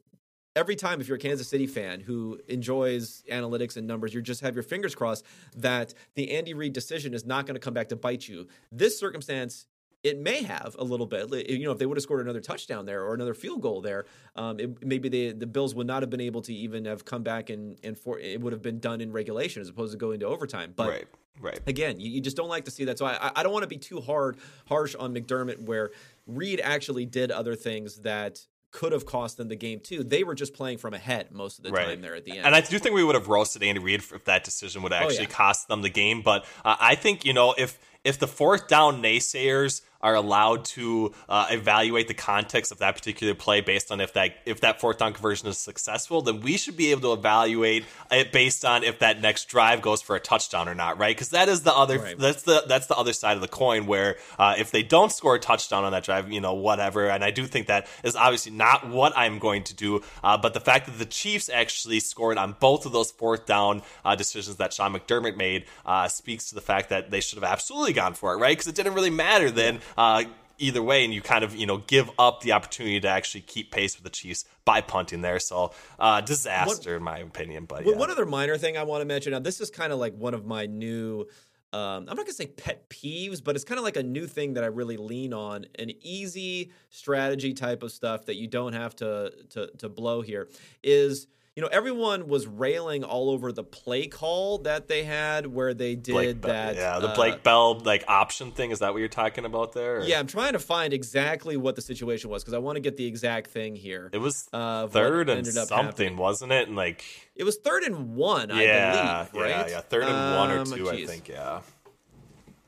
[0.56, 4.42] every time if you're a Kansas City fan who enjoys analytics and numbers, you just
[4.42, 5.26] have your fingers crossed
[5.58, 8.48] that the Andy Reid decision is not going to come back to bite you.
[8.72, 9.68] This circumstance
[10.04, 11.50] it may have a little bit.
[11.50, 14.06] You know, if they would have scored another touchdown there or another field goal there,
[14.36, 17.24] um, it, maybe the the Bills would not have been able to even have come
[17.24, 20.20] back and and for it would have been done in regulation as opposed to going
[20.20, 20.74] to overtime.
[20.76, 21.08] But right.
[21.42, 21.60] Right.
[21.68, 22.98] Again, you, you just don't like to see that.
[22.98, 24.38] So I, I don't want to be too hard,
[24.70, 25.92] harsh on McDermott, where
[26.28, 28.40] Reid actually did other things that
[28.76, 30.04] could have cost them the game too.
[30.04, 31.86] They were just playing from ahead most of the right.
[31.86, 32.46] time there at the end.
[32.46, 35.20] And I do think we would have roasted Andy Reid if that decision would actually
[35.20, 35.28] oh, yeah.
[35.28, 36.22] cost them the game.
[36.22, 41.12] But uh, I think you know if if the fourth down naysayers are allowed to
[41.28, 45.00] uh, evaluate the context of that particular play based on if that if that fourth
[45.00, 49.00] down conversion is successful, then we should be able to evaluate it based on if
[49.00, 51.16] that next drive goes for a touchdown or not, right?
[51.16, 52.20] Because that is the other right.
[52.20, 55.36] that's the that's the other side of the coin where uh, if they don't score
[55.36, 57.10] a touchdown on that drive, you know, whatever.
[57.10, 60.54] And I do think that is obviously not what I'm going to do, uh, but
[60.54, 64.58] the fact that the Chiefs actually scored on both of those fourth down uh, decisions
[64.58, 68.14] that Sean McDermott made uh, speaks to the fact that they should have absolutely gone
[68.14, 68.52] for it, right?
[68.52, 70.24] Because it didn't really matter then uh,
[70.58, 73.72] either way, and you kind of you know give up the opportunity to actually keep
[73.72, 75.40] pace with the Chiefs by punting there.
[75.40, 77.66] So uh, disaster, one, in my opinion.
[77.66, 77.96] But yeah.
[77.96, 80.34] one other minor thing I want to mention now, this is kind of like one
[80.34, 81.26] of my new.
[81.74, 84.54] Um, I'm not gonna say pet peeves, but it's kind of like a new thing
[84.54, 85.66] that I really lean on.
[85.78, 90.48] An easy strategy type of stuff that you don't have to to, to blow here
[90.84, 95.74] is you know, everyone was railing all over the play call that they had where
[95.74, 96.76] they did Blake that.
[96.76, 98.72] yeah, the Blake uh, Bell like option thing.
[98.72, 100.00] Is that what you're talking about there?
[100.00, 100.04] Or?
[100.04, 102.98] Yeah, I'm trying to find exactly what the situation was because I want to get
[102.98, 104.10] the exact thing here.
[104.12, 106.18] It was uh, third and something, happening.
[106.18, 106.68] wasn't it?
[106.68, 107.06] And like
[107.38, 108.50] it was third and one.
[108.50, 109.70] Yeah, I believe, right?
[109.70, 110.92] Yeah, yeah, third and um, one or um, two.
[110.92, 111.10] Geez.
[111.10, 111.30] I think.
[111.30, 111.62] Yeah.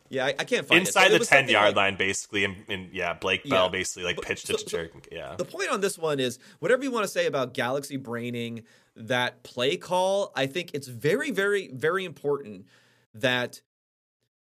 [0.10, 0.88] Yeah, I, I can't find it.
[0.88, 1.20] inside it.
[1.20, 4.50] the ten yard like, line, basically, and, and, yeah, Blake Bell yeah, basically like pitched
[4.50, 4.90] it to Jerry.
[5.12, 5.36] Yeah.
[5.36, 8.64] The point on this one is whatever you want to say about Galaxy braining
[8.96, 10.32] that play call.
[10.36, 12.66] I think it's very, very, very important
[13.14, 13.62] that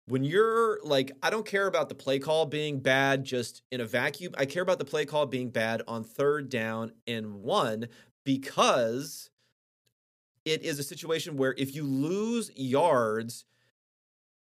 [0.07, 3.85] when you're like, I don't care about the play call being bad just in a
[3.85, 4.33] vacuum.
[4.37, 7.87] I care about the play call being bad on third down and one
[8.23, 9.29] because
[10.45, 13.45] it is a situation where if you lose yards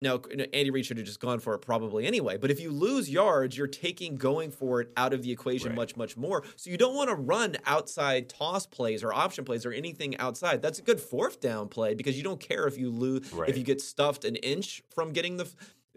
[0.01, 0.21] now,
[0.53, 2.37] Andy Reid should have just gone for it probably anyway.
[2.37, 5.75] But if you lose yards, you're taking going for it out of the equation right.
[5.75, 6.43] much, much more.
[6.55, 10.61] So you don't want to run outside toss plays or option plays or anything outside.
[10.61, 13.49] That's a good fourth down play because you don't care if you lose right.
[13.49, 15.49] if you get stuffed an inch from getting the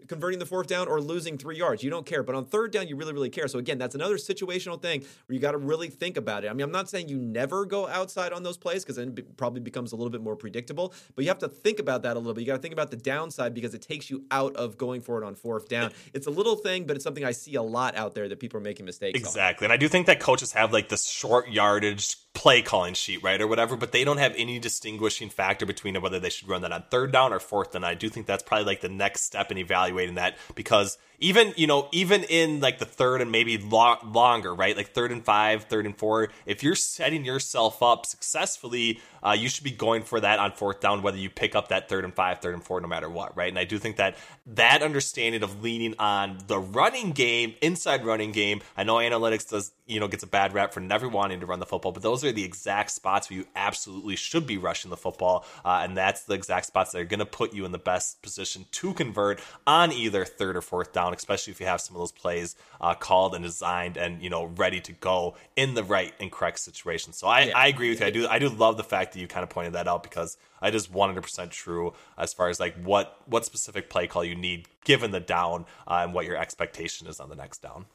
[0.07, 1.83] converting the fourth down or losing three yards.
[1.83, 2.23] You don't care.
[2.23, 3.47] But on third down, you really, really care.
[3.47, 6.49] So again, that's another situational thing where you got to really think about it.
[6.49, 9.37] I mean, I'm not saying you never go outside on those plays because then it
[9.37, 10.93] probably becomes a little bit more predictable.
[11.15, 12.41] But you have to think about that a little bit.
[12.41, 15.21] You got to think about the downside because it takes you out of going for
[15.21, 15.91] it on fourth down.
[16.13, 18.57] It's a little thing, but it's something I see a lot out there that people
[18.57, 19.19] are making mistakes.
[19.19, 19.71] Exactly, on.
[19.71, 23.39] and I do think that coaches have like this short yardage play calling sheet, right,
[23.39, 26.71] or whatever, but they don't have any distinguishing factor between whether they should run that
[26.71, 27.83] on third down or fourth down.
[27.83, 31.65] I do think that's probably like the next step in evaluating that because even you
[31.65, 34.75] know even in like the third and maybe lo- longer right?
[34.75, 36.29] Like third and five third and four.
[36.45, 40.81] If you're setting yourself up successfully uh, you should be going for that on fourth
[40.81, 43.35] down whether you pick up that third and five third and four no matter what
[43.35, 43.49] right?
[43.49, 48.31] And i do think that that understanding of leaning on the running game inside running
[48.31, 51.45] game i know analytics does you know gets a bad rap for never wanting to
[51.45, 54.89] run the football but those are the exact spots where you absolutely should be rushing
[54.89, 57.71] the football uh, and that's the exact spots that are going to put you in
[57.71, 61.65] the best position to convert on either third or fourth down down, especially if you
[61.65, 65.35] have some of those plays uh, called and designed and you know ready to go
[65.55, 67.13] in the right and correct situation.
[67.13, 67.57] So I, yeah.
[67.57, 68.07] I agree with you.
[68.07, 70.37] I do I do love the fact that you kind of pointed that out because
[70.61, 74.35] I it is 100% true as far as like what what specific play call you
[74.35, 77.85] need given the down uh, and what your expectation is on the next down.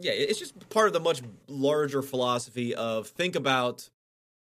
[0.00, 3.90] Yeah, it's just part of the much larger philosophy of think about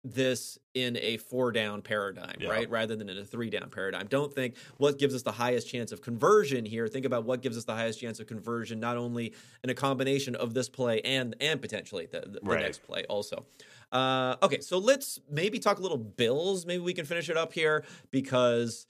[0.05, 2.51] this in a four down paradigm, yeah.
[2.51, 2.69] right?
[2.69, 4.07] Rather than in a three down paradigm.
[4.07, 6.87] Don't think what gives us the highest chance of conversion here.
[6.87, 10.35] Think about what gives us the highest chance of conversion, not only in a combination
[10.37, 12.59] of this play and and potentially the, the, right.
[12.59, 13.47] the next play also.
[13.91, 16.67] Uh, okay, so let's maybe talk a little Bills.
[16.67, 18.87] Maybe we can finish it up here because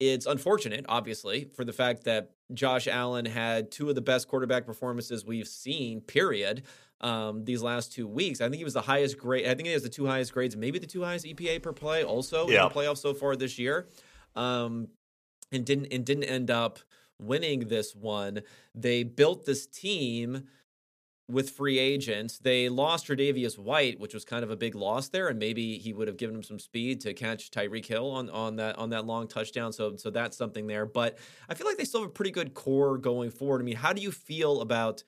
[0.00, 4.66] it's unfortunate, obviously, for the fact that Josh Allen had two of the best quarterback
[4.66, 6.62] performances we've seen, period
[7.00, 8.40] um, these last two weeks.
[8.40, 9.46] I think he was the highest grade.
[9.46, 12.04] I think he has the two highest grades, maybe the two highest EPA per play,
[12.04, 12.62] also yeah.
[12.62, 13.88] in the playoffs so far this year.
[14.34, 14.88] Um,
[15.52, 16.78] and didn't and didn't end up
[17.18, 18.42] winning this one.
[18.74, 20.44] They built this team
[21.28, 22.38] with free agents.
[22.38, 25.92] They lost Tre'Davious White, which was kind of a big loss there, and maybe he
[25.92, 29.06] would have given him some speed to catch Tyreek Hill on, on that on that
[29.06, 29.72] long touchdown.
[29.72, 30.86] So so that's something there.
[30.86, 31.18] But
[31.48, 33.60] I feel like they still have a pretty good core going forward.
[33.60, 35.02] I mean, how do you feel about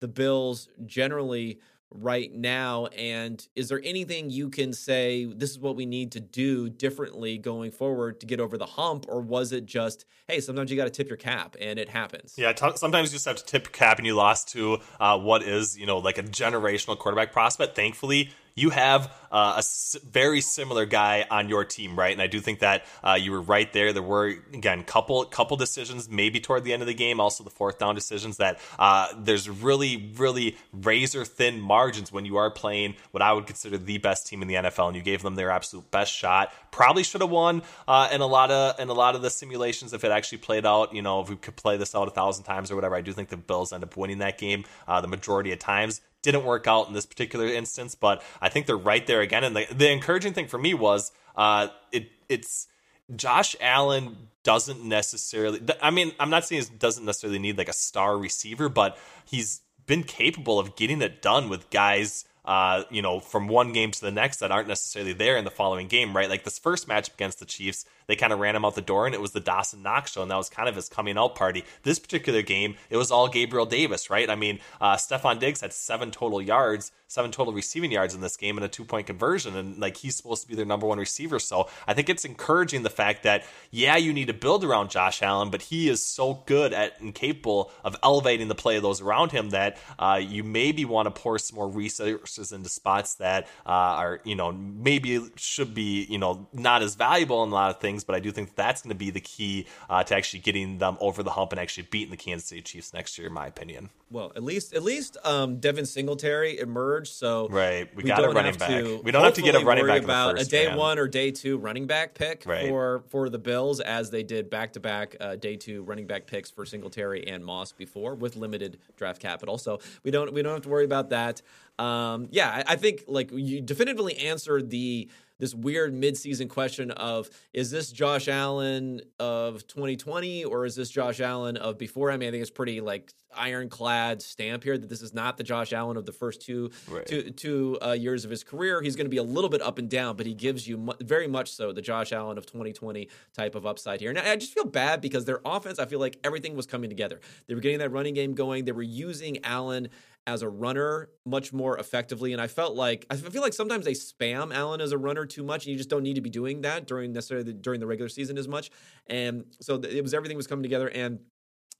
[0.00, 2.86] the Bills generally right now?
[2.86, 7.38] And is there anything you can say, this is what we need to do differently
[7.38, 9.06] going forward to get over the hump?
[9.08, 12.34] Or was it just, hey, sometimes you got to tip your cap and it happens?
[12.36, 15.18] Yeah, t- sometimes you just have to tip your cap and you lost to uh,
[15.18, 17.76] what is, you know, like a generational quarterback prospect.
[17.76, 22.12] Thankfully, you have uh, a very similar guy on your team, right?
[22.12, 23.92] And I do think that uh, you were right there.
[23.92, 27.50] There were again couple couple decisions, maybe toward the end of the game, also the
[27.50, 28.36] fourth down decisions.
[28.36, 33.46] That uh, there's really really razor thin margins when you are playing what I would
[33.46, 36.52] consider the best team in the NFL, and you gave them their absolute best shot.
[36.70, 39.92] Probably should have won uh, in a lot of in a lot of the simulations
[39.92, 40.94] if it actually played out.
[40.94, 43.12] You know, if we could play this out a thousand times or whatever, I do
[43.12, 46.66] think the Bills end up winning that game uh, the majority of times didn't work
[46.66, 49.44] out in this particular instance, but I think they're right there again.
[49.44, 52.66] And the, the encouraging thing for me was uh, it it's
[53.14, 55.60] Josh Allen doesn't necessarily.
[55.80, 59.60] I mean, I'm not saying he doesn't necessarily need like a star receiver, but he's
[59.86, 64.00] been capable of getting it done with guys uh, you know, from one game to
[64.00, 66.28] the next that aren't necessarily there in the following game, right?
[66.28, 69.06] Like this first matchup against the Chiefs, they kind of ran him out the door,
[69.06, 71.34] and it was the Dawson Knox show, and that was kind of his coming out
[71.34, 71.64] party.
[71.82, 74.28] This particular game, it was all Gabriel Davis, right?
[74.28, 78.36] I mean, uh, Stefon Diggs had seven total yards, seven total receiving yards in this
[78.36, 80.98] game, and a two point conversion, and like he's supposed to be their number one
[80.98, 81.38] receiver.
[81.38, 85.22] So I think it's encouraging the fact that yeah, you need to build around Josh
[85.22, 89.00] Allen, but he is so good at and capable of elevating the play of those
[89.00, 93.44] around him that uh, you maybe want to pour some more resources into spots that
[93.66, 97.70] uh, are you know maybe should be you know not as valuable in a lot
[97.70, 100.40] of things, but I do think that's going to be the key uh, to actually
[100.40, 103.32] getting them over the hump and actually beating the Kansas City Chiefs next year, in
[103.32, 103.90] my opinion.
[104.10, 108.28] Well, at least at least um, Devin Singletary emerged, so right, we, we got a
[108.28, 108.84] running back.
[109.02, 110.76] We don't have to get a running back about first, a day man.
[110.76, 112.68] one or day two running back pick right.
[112.68, 116.50] for for the Bills, as they did back to back day two running back picks
[116.50, 119.58] for Singletary and Moss before with limited draft capital.
[119.58, 121.42] So we don't we don't have to worry about that.
[121.78, 125.08] Um, yeah, I, I think like you definitively answered the
[125.38, 131.20] this weird midseason question of is this Josh Allen of 2020 or is this Josh
[131.20, 132.10] Allen of before?
[132.10, 135.42] I mean, I think it's pretty like ironclad stamp here that this is not the
[135.42, 137.06] Josh Allen of the first two right.
[137.06, 138.80] two, two uh, years of his career.
[138.80, 140.92] He's going to be a little bit up and down, but he gives you mu-
[141.00, 144.10] very much so the Josh Allen of 2020 type of upside here.
[144.10, 147.20] And I just feel bad because their offense, I feel like everything was coming together.
[147.46, 148.64] They were getting that running game going.
[148.64, 149.88] They were using Allen
[150.26, 152.32] as a runner much more effectively.
[152.32, 155.42] And I felt like I feel like sometimes they spam Allen as a runner too
[155.42, 157.86] much, and you just don't need to be doing that during necessarily the, during the
[157.86, 158.70] regular season as much.
[159.06, 161.20] And so it was everything was coming together and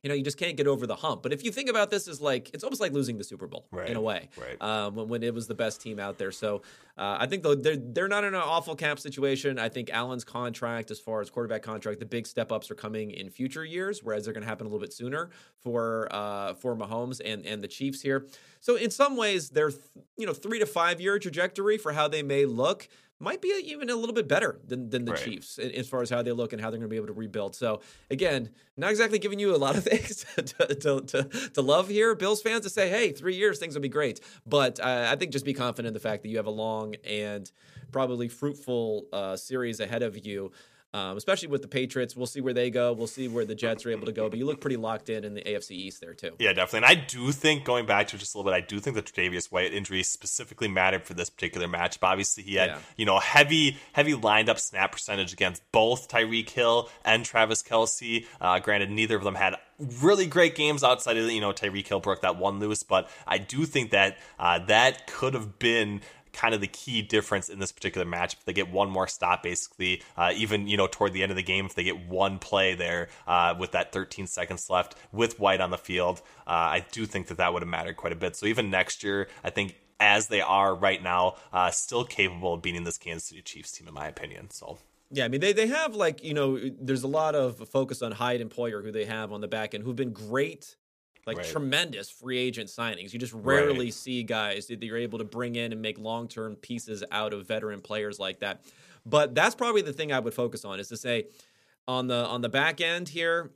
[0.04, 1.22] you know, you just can't get over the hump.
[1.22, 3.66] But if you think about this as like, it's almost like losing the Super Bowl
[3.72, 4.60] right, in a way, right?
[4.60, 6.30] Um, when, when, it was the best team out there.
[6.30, 6.60] So
[6.98, 9.58] uh, I think though they're they're not in an awful cap situation.
[9.58, 13.12] I think Allen's contract, as far as quarterback contract, the big step ups are coming
[13.12, 16.76] in future years, whereas they're going to happen a little bit sooner for uh, for
[16.76, 18.26] Mahomes and and the Chiefs here.
[18.60, 19.82] So in some ways, they're th-
[20.18, 22.88] you know three to five year trajectory for how they may look
[23.24, 25.20] might be even a little bit better than, than the right.
[25.20, 27.12] Chiefs as far as how they look and how they're going to be able to
[27.12, 27.56] rebuild.
[27.56, 30.42] So again, not exactly giving you a lot of things to,
[30.74, 33.88] to, to, to love here, Bills fans, to say, hey, three years, things will be
[33.88, 34.20] great.
[34.46, 36.94] But uh, I think just be confident in the fact that you have a long
[37.04, 37.50] and
[37.90, 40.52] probably fruitful uh, series ahead of you
[40.94, 42.16] um, especially with the Patriots.
[42.16, 42.92] We'll see where they go.
[42.92, 44.30] We'll see where the Jets are able to go.
[44.30, 46.30] But you look pretty locked in in the AFC East there too.
[46.38, 46.86] Yeah, definitely.
[46.88, 49.02] And I do think going back to just a little bit, I do think the
[49.02, 51.98] Tre'Davious White injury specifically mattered for this particular match.
[51.98, 52.78] But obviously, he had yeah.
[52.96, 58.24] you know heavy, heavy lined up snap percentage against both Tyreek Hill and Travis Kelce.
[58.40, 59.56] Uh, granted, neither of them had
[60.00, 63.38] really great games outside of you know Tyreek Hill broke that one loose, but I
[63.38, 66.02] do think that uh, that could have been
[66.34, 68.34] kind of the key difference in this particular match.
[68.34, 71.36] If they get one more stop, basically, uh, even you know toward the end of
[71.36, 75.40] the game, if they get one play there uh, with that 13 seconds left with
[75.40, 78.16] White on the field, uh, I do think that that would have mattered quite a
[78.16, 78.36] bit.
[78.36, 82.62] So even next year, I think as they are right now, uh, still capable of
[82.62, 84.50] beating this Kansas City Chiefs team, in my opinion.
[84.50, 84.78] So.
[85.10, 88.10] Yeah, I mean they they have like you know there's a lot of focus on
[88.10, 90.74] Hyde and Poyer who they have on the back end who've been great
[91.26, 91.46] like right.
[91.46, 93.12] tremendous free agent signings.
[93.12, 93.94] You just rarely right.
[93.94, 97.46] see guys that you're able to bring in and make long term pieces out of
[97.46, 98.62] veteran players like that.
[99.06, 101.26] But that's probably the thing I would focus on is to say
[101.86, 103.50] on the on the back end here,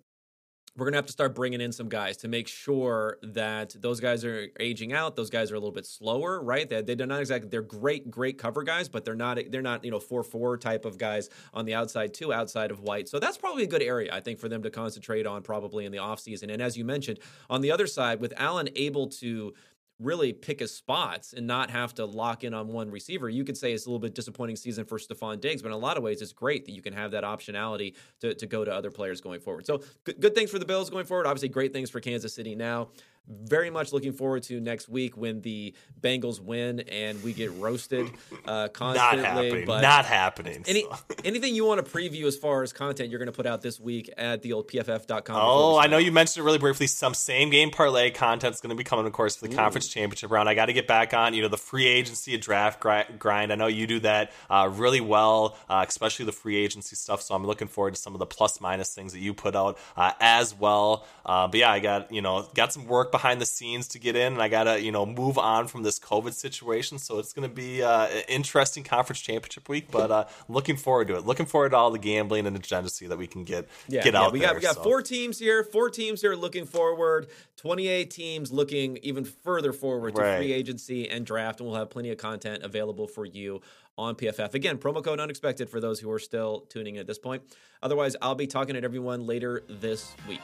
[0.79, 3.99] we're going to have to start bringing in some guys to make sure that those
[3.99, 5.17] guys are aging out.
[5.17, 6.69] Those guys are a little bit slower, right?
[6.69, 9.91] They, they're not exactly they're great, great cover guys, but they're not they're not you
[9.91, 13.09] know four four type of guys on the outside too, outside of White.
[13.09, 15.91] So that's probably a good area I think for them to concentrate on probably in
[15.91, 16.53] the offseason.
[16.53, 17.19] And as you mentioned,
[17.51, 19.55] on the other side, with Allen able to
[20.01, 23.29] really pick his spots and not have to lock in on one receiver.
[23.29, 25.79] You could say it's a little bit disappointing season for Stefon Diggs, but in a
[25.79, 28.73] lot of ways, it's great that you can have that optionality to, to go to
[28.73, 29.67] other players going forward.
[29.67, 31.27] So good, good things for the Bills going forward.
[31.27, 32.89] Obviously, great things for Kansas City now
[33.29, 38.11] very much looking forward to next week when the Bengals win and we get roasted
[38.47, 39.23] uh, constantly.
[39.23, 39.67] Not happening.
[39.67, 40.65] But Not happening.
[40.67, 40.85] Any,
[41.25, 43.79] anything you want to preview as far as content you're going to put out this
[43.79, 45.37] week at the old PFF.com?
[45.39, 46.87] Oh, I know you mentioned it really briefly.
[46.87, 49.57] Some same game parlay content is going to be coming, of course, for the Ooh.
[49.57, 50.49] conference championship round.
[50.49, 53.53] I got to get back on, you know, the free agency draft grind.
[53.53, 57.23] I know you do that uh, really well, uh, especially the free agency stuff.
[57.23, 59.79] So I'm looking forward to some of the plus minus things that you put out
[59.97, 61.07] uh, as well.
[61.27, 64.17] Uh, but yeah, I got you know got some work behind the scenes to get
[64.17, 66.99] in, and I gotta you know move on from this COVID situation.
[66.99, 71.17] So it's gonna be uh, an interesting conference championship week, but uh, looking forward to
[71.17, 71.27] it.
[71.27, 74.15] Looking forward to all the gambling and the agency that we can get yeah, get
[74.15, 74.33] yeah, out.
[74.33, 74.83] We there, got we got so.
[74.83, 75.65] four teams here.
[75.65, 77.29] Four teams here looking forward.
[77.57, 80.39] Twenty eight teams looking even further forward to right.
[80.39, 83.61] free agency and draft, and we'll have plenty of content available for you
[83.99, 84.55] on PFF.
[84.55, 87.43] Again, promo code unexpected for those who are still tuning in at this point.
[87.83, 90.41] Otherwise, I'll be talking to everyone later this week.